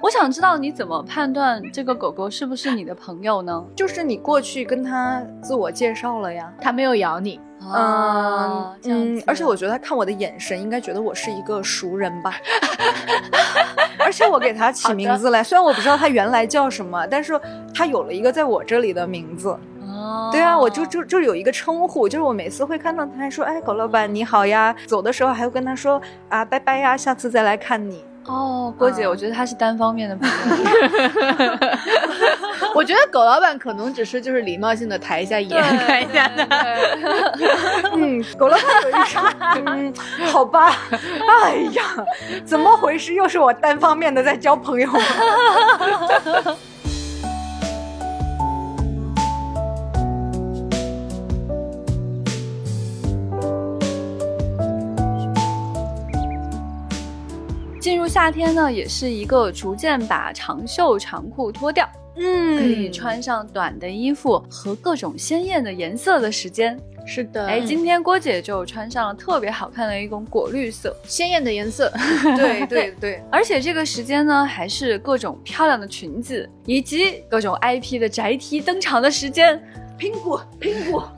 [0.00, 3.64] 我想知道你怎么判断这个狗狗是不是你的朋友呢？
[3.74, 6.52] 就是你过去跟它自我介绍了呀。
[6.60, 12.34] 它没有咬你，啊，这样子，嗯而且我觉得它看我的眼神，应该觉得我是一个熟人吧。
[13.98, 17.38] 而 而且我给它起名字来，虽然我不知道它原来叫什么，但是
[17.74, 19.50] 它有了一个在我这里的名字。
[19.82, 26.00] 哦对啊，我就就就有一个称呼，就是我每次会看到它还说，哎，狗老板你好呀，走的时候还会跟它说
[26.30, 28.02] 啊，拜拜呀，下次再来看你。
[28.28, 30.34] 哦，郭姐，嗯我觉得他是单方面的朋友。
[32.74, 36.30] 我觉得狗老板可能只是就是礼貌性的抬一下眼，看一下
[37.96, 39.22] 嗯，狗老板有一种，
[39.66, 39.94] 嗯，
[40.30, 40.76] 好吧，
[41.42, 41.82] 哎呀，
[42.44, 43.14] 怎么回事？
[43.14, 45.00] 又是我单方面的在交朋友吗？
[58.08, 61.86] 入夏天呢，也是一个逐渐把长袖长裤脱掉，
[62.16, 62.56] 嗯。
[62.56, 66.80] 可以嗯，穿上短的衣服和各种鲜艳的颜色的时间。
[67.06, 71.92] 是的，哎，今天郭姐就穿上了特别好看的一种果绿色，鲜艳的颜色，
[72.38, 79.62] 对对对，而且这个时间呢，还是各种漂亮的裙子以及各种 IP 的宅 T 登场的时间。
[79.98, 81.12] 苹果苹果，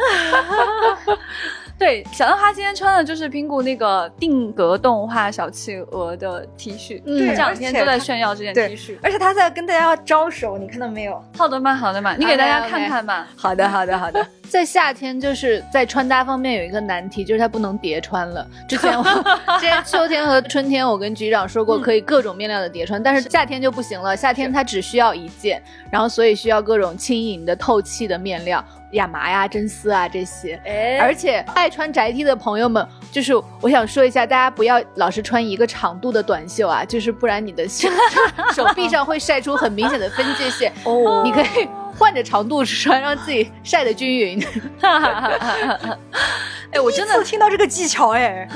[1.80, 8.98] 对，小浪花今天穿的就是苹果那个定格动画小企鹅的 T 恤，嗯这两天都在炫耀这件 T 恤。
[9.02, 11.24] 而且他在跟大家招手，你看到没有？
[11.38, 13.26] 好的嘛，好的嘛，你给大家看看嘛。
[13.34, 18.46] 好的好的好的， 在夏天就是在穿搭方面有一个难题，就是它不能叠穿了。
[18.68, 19.02] 之前我
[19.58, 24.14] 之前秋天和春天，我跟局长说过可以各种面料的叠穿，但是夏天就不行了。
[24.14, 28.62] 夏天它只需要一件，然后所以需要各种轻盈的、透气的面料，
[28.92, 30.60] 亚麻呀、真丝啊这些。
[30.64, 37.88] 哎而且爱穿宅 T 的朋友们，就是我想说一下，大家不要老是穿一个长度的短袖啊，就是不然你的手
[38.54, 40.72] 手臂上会晒出很明显的分界线。
[40.84, 41.68] 哦你可以
[42.00, 44.42] 换着长度穿，让自己晒得均匀。
[46.72, 48.48] 哎，我真的听到这个技巧，哎，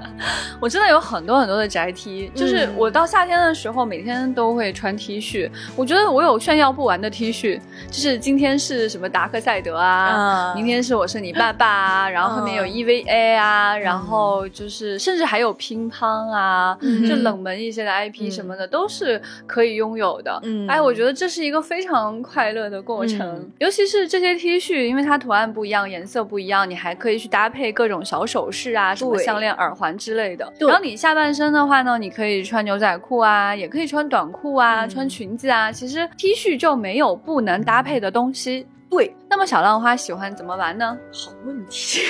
[0.58, 2.74] 我真的有很多很多的宅 T，就是嗯。
[2.78, 5.50] 我到夏天的时候每天都会穿 T 恤。
[5.76, 10.56] 我觉得我有炫耀不完的 T 恤，就是今天是什么达克赛德啊，嗯。
[10.56, 17.06] 明天是我是你爸爸啊，然后后面有嗯 EVA 啊，然后就是甚至还有乒乓啊，嗯。
[17.06, 20.40] 就冷门一些的 IP 什么的、都是可以拥有的。
[20.42, 20.66] 嗯。
[20.68, 30.50] 哎，我觉得这是一个非常快乐的过程，嗯尤其是这些 T 恤，因为它图案不一样，颜色不一样，你还可以去搭配各种小首饰啊，什么项链、耳环之类的。
[30.58, 35.70] 对然后你下半身的话呢，你可以穿牛仔裤啊，也可以穿短裤啊，嗯穿裙子啊。
[35.70, 38.66] 其实 T 恤就没有不能搭配的东西。
[38.90, 40.96] 对，那么小浪花喜欢怎么玩呢？
[41.12, 42.00] 好问题，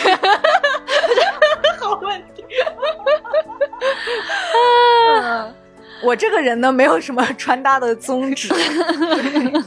[1.80, 2.44] 好问题。
[5.20, 5.54] 嗯
[6.02, 8.48] 我这个人呢，没有什么穿搭的宗旨，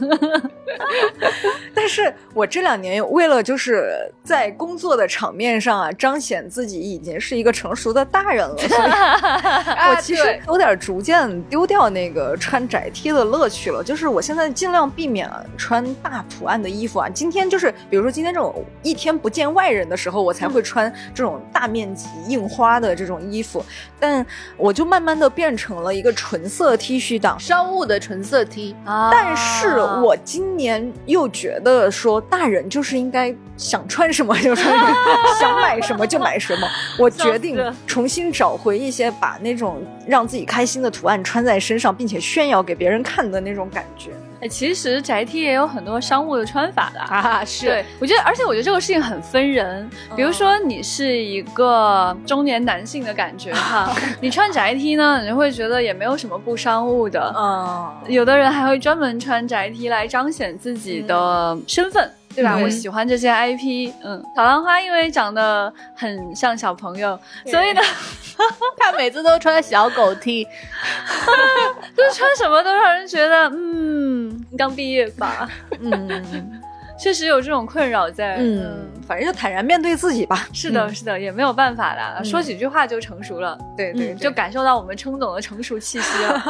[1.74, 13.82] 但是我这两年为了就是在工作的场面上啊，彰显自己已经是一个成熟的大人了， 所以我其实有点逐渐丢掉那个穿窄 T 的乐趣了。
[13.84, 17.08] 就是我现在尽量避免穿大图案的衣服啊。
[17.08, 23.64] 今天就是比如说今天这种一天不见外人的时候，我才会穿这种大面积印花的这种衣服。
[23.98, 24.24] 但
[24.56, 27.36] 我就慢慢的变成了一个纯色 T 恤党。
[27.40, 34.94] 商务的纯色 T，啊但是我今年又觉得说，大人就是应该想穿什么就穿什么，
[35.40, 36.68] 想买什么就买什么。
[36.96, 44.12] 我决定重新找回一些把那种让自己开心的图案穿在身上，并且炫耀给别人看的那种感觉。
[44.42, 47.16] 哎，其实宅 T 也有很多商务的穿法的啊。
[47.16, 49.88] 啊，是对，我觉得，而且我觉得这个事情很分人。
[50.16, 57.32] 比如说，你是一个中年男性的感觉哈，你穿宅 T 呢，你会觉得也没有什么不商务的。
[57.38, 62.10] 嗯，有的人还会专门穿宅 T 来彰显自己的身份。
[62.34, 62.54] 对吧？
[62.56, 67.10] 嗯我喜欢这些 IP，嗯，小兰花因为长得很像小朋友，
[67.44, 67.82] 所以呢，
[68.80, 70.42] 他每次都穿小狗 T，
[71.94, 75.48] 就是穿什么都让人觉得，嗯，你刚毕业吧？
[75.80, 76.60] 嗯
[76.98, 78.36] 确实有这种困扰在。
[78.38, 80.48] 嗯，反正就坦然面对自己吧。
[80.54, 83.58] 是的，嗯是的，也没有办法的，嗯说几句话就成熟了。
[83.76, 86.40] 对对，嗯，就感受到我们冲总的成熟气息了，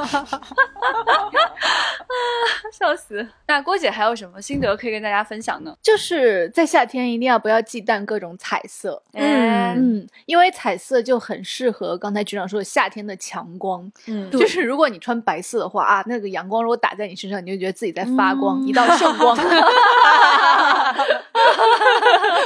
[2.73, 3.27] 笑死！
[3.49, 5.75] 那郭姐还有什么心得可以跟大家分享呢？
[5.83, 9.03] 就是在夏天一定要不要忌惮各种彩色。
[9.15, 13.91] 嗯嗯，因为彩色就很适合刚才局长说的夏天的强光。
[14.07, 19.37] 嗯就是如果你穿白色的话啊，那个阳光如果打在你身上，你就觉得自己在发光，嗯一道圣光。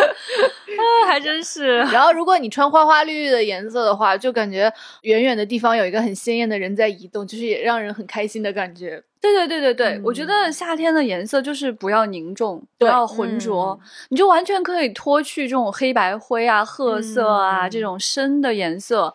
[0.77, 1.79] 啊，还真是。
[1.93, 9.03] 然后如果你穿花花绿绿的颜色的话，就感觉远远的地方有一个很鲜艳的人在移动，就是也让人很开心的感觉。
[9.19, 13.79] 对对对对对，嗯我觉得夏天的颜色就是不要凝重，不要浑浊，
[14.11, 19.13] 你就完全可以脱去这种黑白灰啊、褐色啊、嗯这种深的颜色，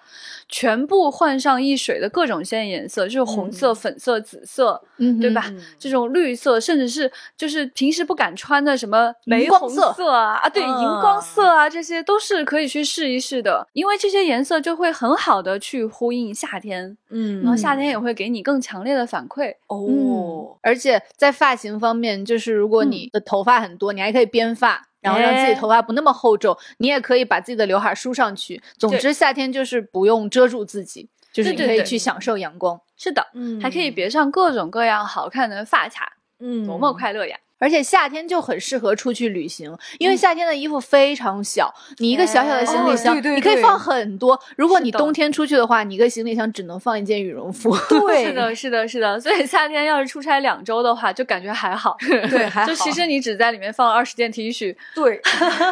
[0.51, 5.45] 全部换上一水的各种鲜艳颜色，就是红色、嗯粉色、紫色，嗯对吧？
[5.47, 19.55] 嗯这种绿色，甚至是就是平时不敢穿的什么玫红色色啊啊，对，嗯荧光色啊，这些都是可以去试一试的，因为这些颜色就会很好的去呼应夏天，嗯然后夏天也会给你更强烈的反馈。
[19.67, 24.89] 哦嗯，而且在发型方面，就是如果你的头发很多，你还可以编发。
[25.01, 28.61] 然后让自己哎头发不那么厚重，你也可以把自己的刘海梳上去。
[28.77, 32.79] 总之，夏天就是不用遮住自己，就是你可以去享受阳光。
[32.95, 37.35] 是的，嗯还可以别上各种各样好看的发卡，嗯多么快乐呀！
[37.61, 44.37] 而且夏天就很适合出去旅行，因嗯为夏天的衣服非常小，你一个小小的行李哦箱，你可以放很多。
[44.57, 47.77] 如果你冬天出去的话，你一个行李箱只能放一件羽绒服。
[47.87, 49.19] 对是的，是的，是的。
[49.19, 51.95] 所以夏天要是出差两周的话，就感觉还好。
[51.99, 55.21] 对还好 就其实你只在里面放了二十件 T 恤对，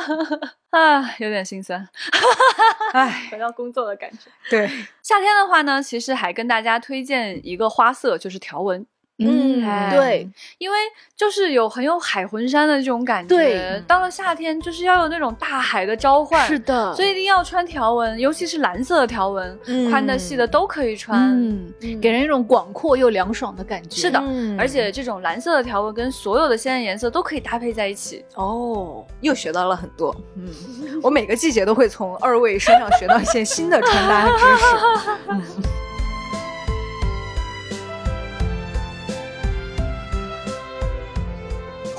[0.69, 1.87] 啊，有点心酸。
[2.93, 4.29] 哎，回到工作的感觉。
[4.47, 4.67] 对，
[5.01, 8.85] 夏天的话呢，其实还跟大家推荐一个花色，就是条纹。
[9.27, 10.77] 嗯哎对，因为
[11.15, 13.35] 就是有很有海魂衫的这种感觉。
[13.35, 16.47] 对到了夏天就是要有那种大海的召唤。
[16.47, 21.19] 是的，所以一定要穿条纹，尤其是蓝色的条纹，嗯宽的、细的都可以穿。
[21.31, 24.01] 嗯，给人一种广阔又凉爽的感觉。
[24.01, 28.23] 是的嗯而且这种蓝色的条纹跟所有的鲜艳颜色都可以搭配在一起。
[28.35, 30.15] 哦，又学到了很多。
[30.35, 30.49] 嗯，
[31.03, 35.09] 我每个季节都会从二位身上学到一些新的穿搭知识。
[35.29, 35.41] 嗯，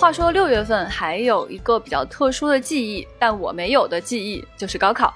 [0.00, 5.12] 话说六月份还有一个比较特殊的记忆，但我没有的记忆就是高考，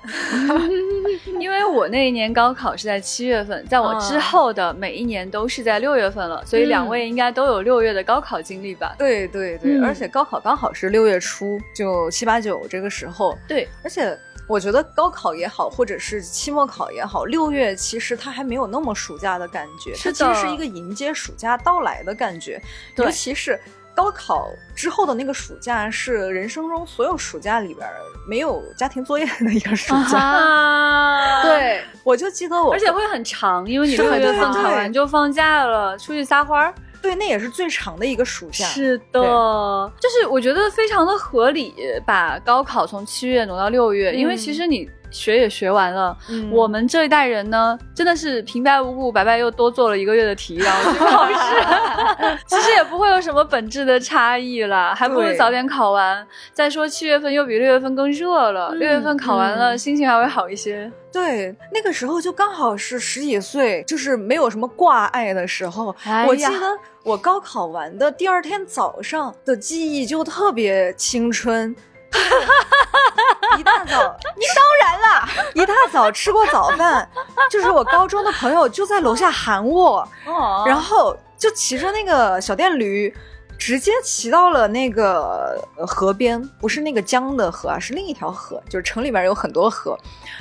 [1.40, 8.94] 因为我那一年高考是在七月份，在我之后的每一年都是在六月份了，所以两位应该都有六月的高考经历吧？
[8.98, 13.34] 对对对，嗯而且高考刚好是六月初，就七八九这个时候。
[13.48, 14.16] 对，而且
[14.46, 22.60] 我觉得高考也好，或者是期末考也好，六月其实它还没有那么暑假的感觉，它其实是一个迎接暑假到来的感觉，
[22.96, 23.58] 尤其是。
[23.94, 27.94] 高考之后的那个暑假是人生中所有暑假里边儿
[28.28, 30.18] 没有家庭作业的一个暑假。
[30.18, 36.74] 啊，对，我就记得我，而且会很长，因为你六月份考完就放假了，出去撒欢儿。
[37.00, 38.64] 对，那也是最长的一个暑假。
[38.64, 41.74] 是的，就是我觉得非常的合理，
[42.06, 56.26] 把高考从七月挪到六月，因为嗯其实你学也学完了，嗯我们这一代人呢，真的是平白无故白白又多做了一个月的题，然后去考试， 其实也不会有什么本质的差异啦，还不如早点考完。
[56.52, 60.90] 再说七月份又比六月份更热了，六、月份考完了、嗯心情还会好一些。
[61.12, 65.94] 对，那个时候就刚好是十几岁，就是没有什么挂碍的时候。
[66.04, 71.74] 哎我记得我高考完的第二天早上的记忆就特别青春。
[73.58, 75.28] 一大早，你当然了！
[75.54, 77.08] 一大早吃过早饭，
[77.50, 83.14] 就是我高中的朋友就在楼下喊我，哦然后就骑着那个小电驴，
[83.58, 89.96] 直接骑到了那个呃河边，不是那个江的河啊，是另一条河，就是城里面有很多河，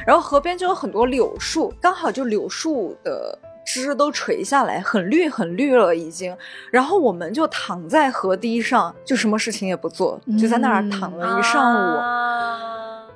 [0.07, 3.37] 然后河边就有很多柳树，刚好就柳树的。
[3.65, 6.35] 枝都垂下来，很绿很绿了已经。
[6.71, 11.97] 然后我们就躺在河堤上，就什么事情也不做，就在那儿躺了一上午。
[11.97, 12.32] 啊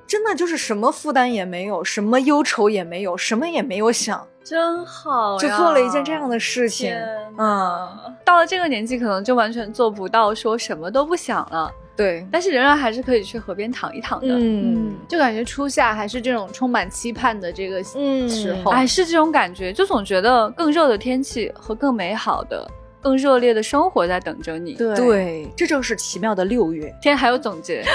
[0.07, 6.89] 真的就是什么负担也没有，什么忧愁也没有，什么也没有想，真好，就做了一件这样的事情。
[6.89, 7.05] 天
[7.37, 7.87] 嗯，
[8.23, 14.27] 到了这个年纪，可能就完全做不到说什么都不想了，对，但是仍然还是可以去河边躺一躺的。
[14.29, 18.71] 嗯就感觉初夏还是这种充满期盼的这个嗯时候。
[18.71, 22.65] 哎，是这种感觉，就总觉得更热的天气和更美好的、
[23.01, 26.93] 更热烈的生活在等着你。，对对，这正是奇妙的六月。
[27.01, 27.83] 天还有总结。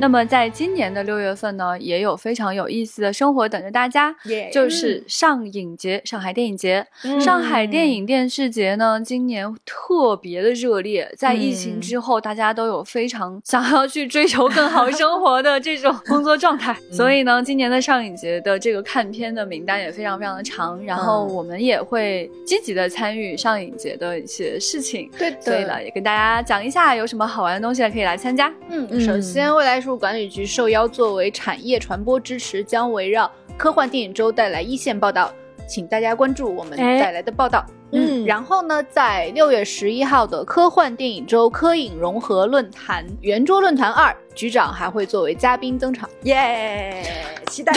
[0.00, 4.16] 那么，在今年的六月份呢，也有非常有意思的生活等着大家，
[4.50, 6.86] 就是上影节，上海电影节。
[7.04, 25.10] 嗯上海电影电视节呢，今年特别的热烈，在疫情之后，大家都有非常想要去追求更好生活的这种 工作状态，所以呢，今年的上影节的这个看片的名单也非常非常的长，然后嗯我们也会积极的参与上影节的一些事情。
[25.18, 28.50] 对的所以呢，也跟大家讲一下有什么好玩的东西可以来参加。
[28.70, 35.32] 嗯，嗯首先，未来事务管理局受邀作为产业传播支持，将围绕科幻电影周带来一线报道，
[35.68, 37.64] 请大家关注我们哎带来的报道。
[37.92, 46.08] 嗯然后呢，在六月十一号的科幻电影周科影融合论坛圆桌论坛二，局长还会作为嘉宾登场。
[46.22, 47.02] 耶，
[47.48, 47.72] 期待。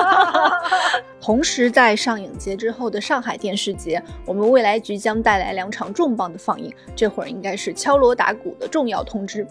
[1.20, 9.46] 同时，在上影节之后的上海电视节，我们未来局将带来两场重磅的放映，这会儿应该是敲锣打鼓的重要通知。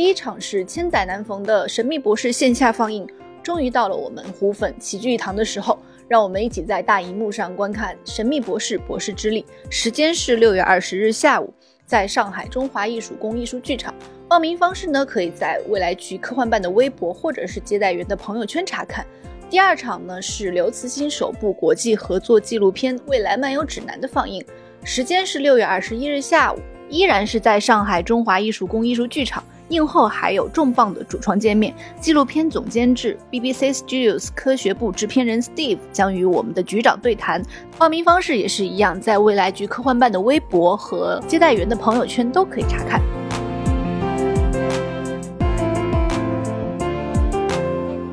[0.00, 3.06] 第一场是千载难逢的《神秘博士》线下放映，
[3.42, 5.78] 终于到了我们虎粉齐聚一堂的时候。
[6.08, 11.52] 让我们一起在大荧幕上观看《神秘博士：博士之力》，时间是六月二十日下午，
[11.84, 13.94] 在上海中华艺术宫艺术剧场。
[14.26, 19.06] 报名方式呢，可以在未来局科幻办的微博或者是接待员的朋友圈查看。
[19.50, 24.42] 第二场呢是刘慈欣首部国际合作纪录片《未来漫游指南》的放映，
[24.82, 29.44] 时间是六月二十一日下午，依然是在上海中华艺术宫艺术剧场。
[29.70, 37.42] 映后还有重磅的主创见面，纪录片总监制 BBC Studios 科学部制片人 Steve 将与我们的局长对谈。
[37.78, 43.00] 报名方式也是一样，在未来局科幻办的微博和接待员的朋友圈都可以查看。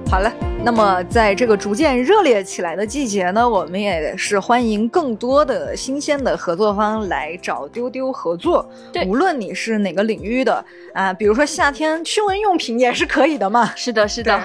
[0.10, 0.57] 好了。
[0.68, 8.70] 那么，在这个逐渐热烈起来的季节呢，我们也是欢迎更多的新鲜的合作方来找丢丢合作。
[8.92, 13.72] 对，无论你是哪个领域的啊，比如说夏天驱蚊用品也是可以的嘛。
[13.78, 14.38] 是的，是的。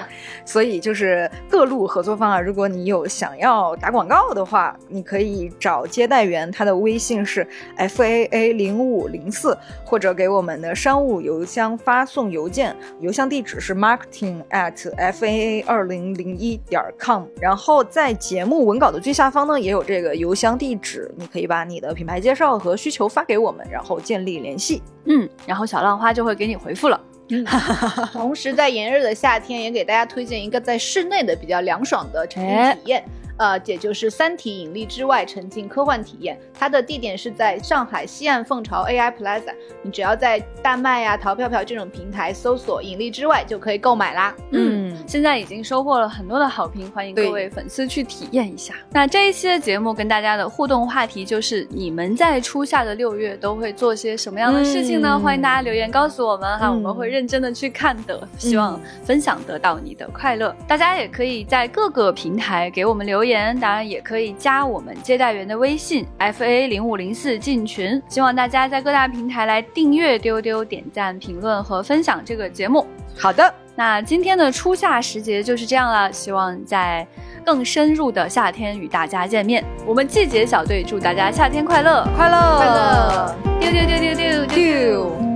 [0.45, 7.45] 所以就是各路合作方啊，如果你有想要打广告的话，你可以找接待员，他的微信是
[7.75, 16.12] f a a 零五零四，或者给我们的商务邮箱发送邮件，邮箱地址是 marketing at f a a 二零。
[16.13, 24.81] 零一点 com，然后在节目文稿的最下方呢，也有这个邮箱地址，你可以把你的品牌介绍和需求发给我们，然后建立联系。
[25.05, 26.99] 嗯，然后小浪花就会给你回复了。
[27.29, 27.45] 嗯，
[28.11, 33.03] 同时在炎热的夏天，也给大家推荐一个在室内的比较凉爽的沉浸体验。
[33.43, 39.53] 呃，也就是《三体：引力之外》沉浸科幻体验，它的地点是在上海西岸凤巢 AI Plaza。
[39.81, 44.33] 你只要在大麦呀、淘票票这种平台搜索“引力之外”就可以购买啦。
[44.51, 48.75] 嗯，现在已经收获了很多的好评，欢迎各位粉丝去体验一下。
[48.91, 55.19] 那这一期的节目跟大家的互动话题就是：你们在初夏的六月都会做些什么样的事情呢？
[55.19, 58.25] 欢迎大家留言告诉我们哈，我们会认真的去看的。
[58.37, 60.55] 希望分享得到你的快乐。
[60.65, 63.13] 大家也可以在各个平台给我们留。
[63.13, 72.85] 留言当然也可以加我们接待员的微信 f a 零五零四进群，希望大家在各大平台来订阅丢丢、点赞、评论和分享这个节目。
[73.17, 77.05] 好的，那今天的初夏时节就是这样了，希望在
[77.45, 79.63] 更深入的夏天与大家见面。
[79.85, 85.32] 我们季节小队祝大家夏天快乐，快乐，快乐，丢丢丢丢丢丢。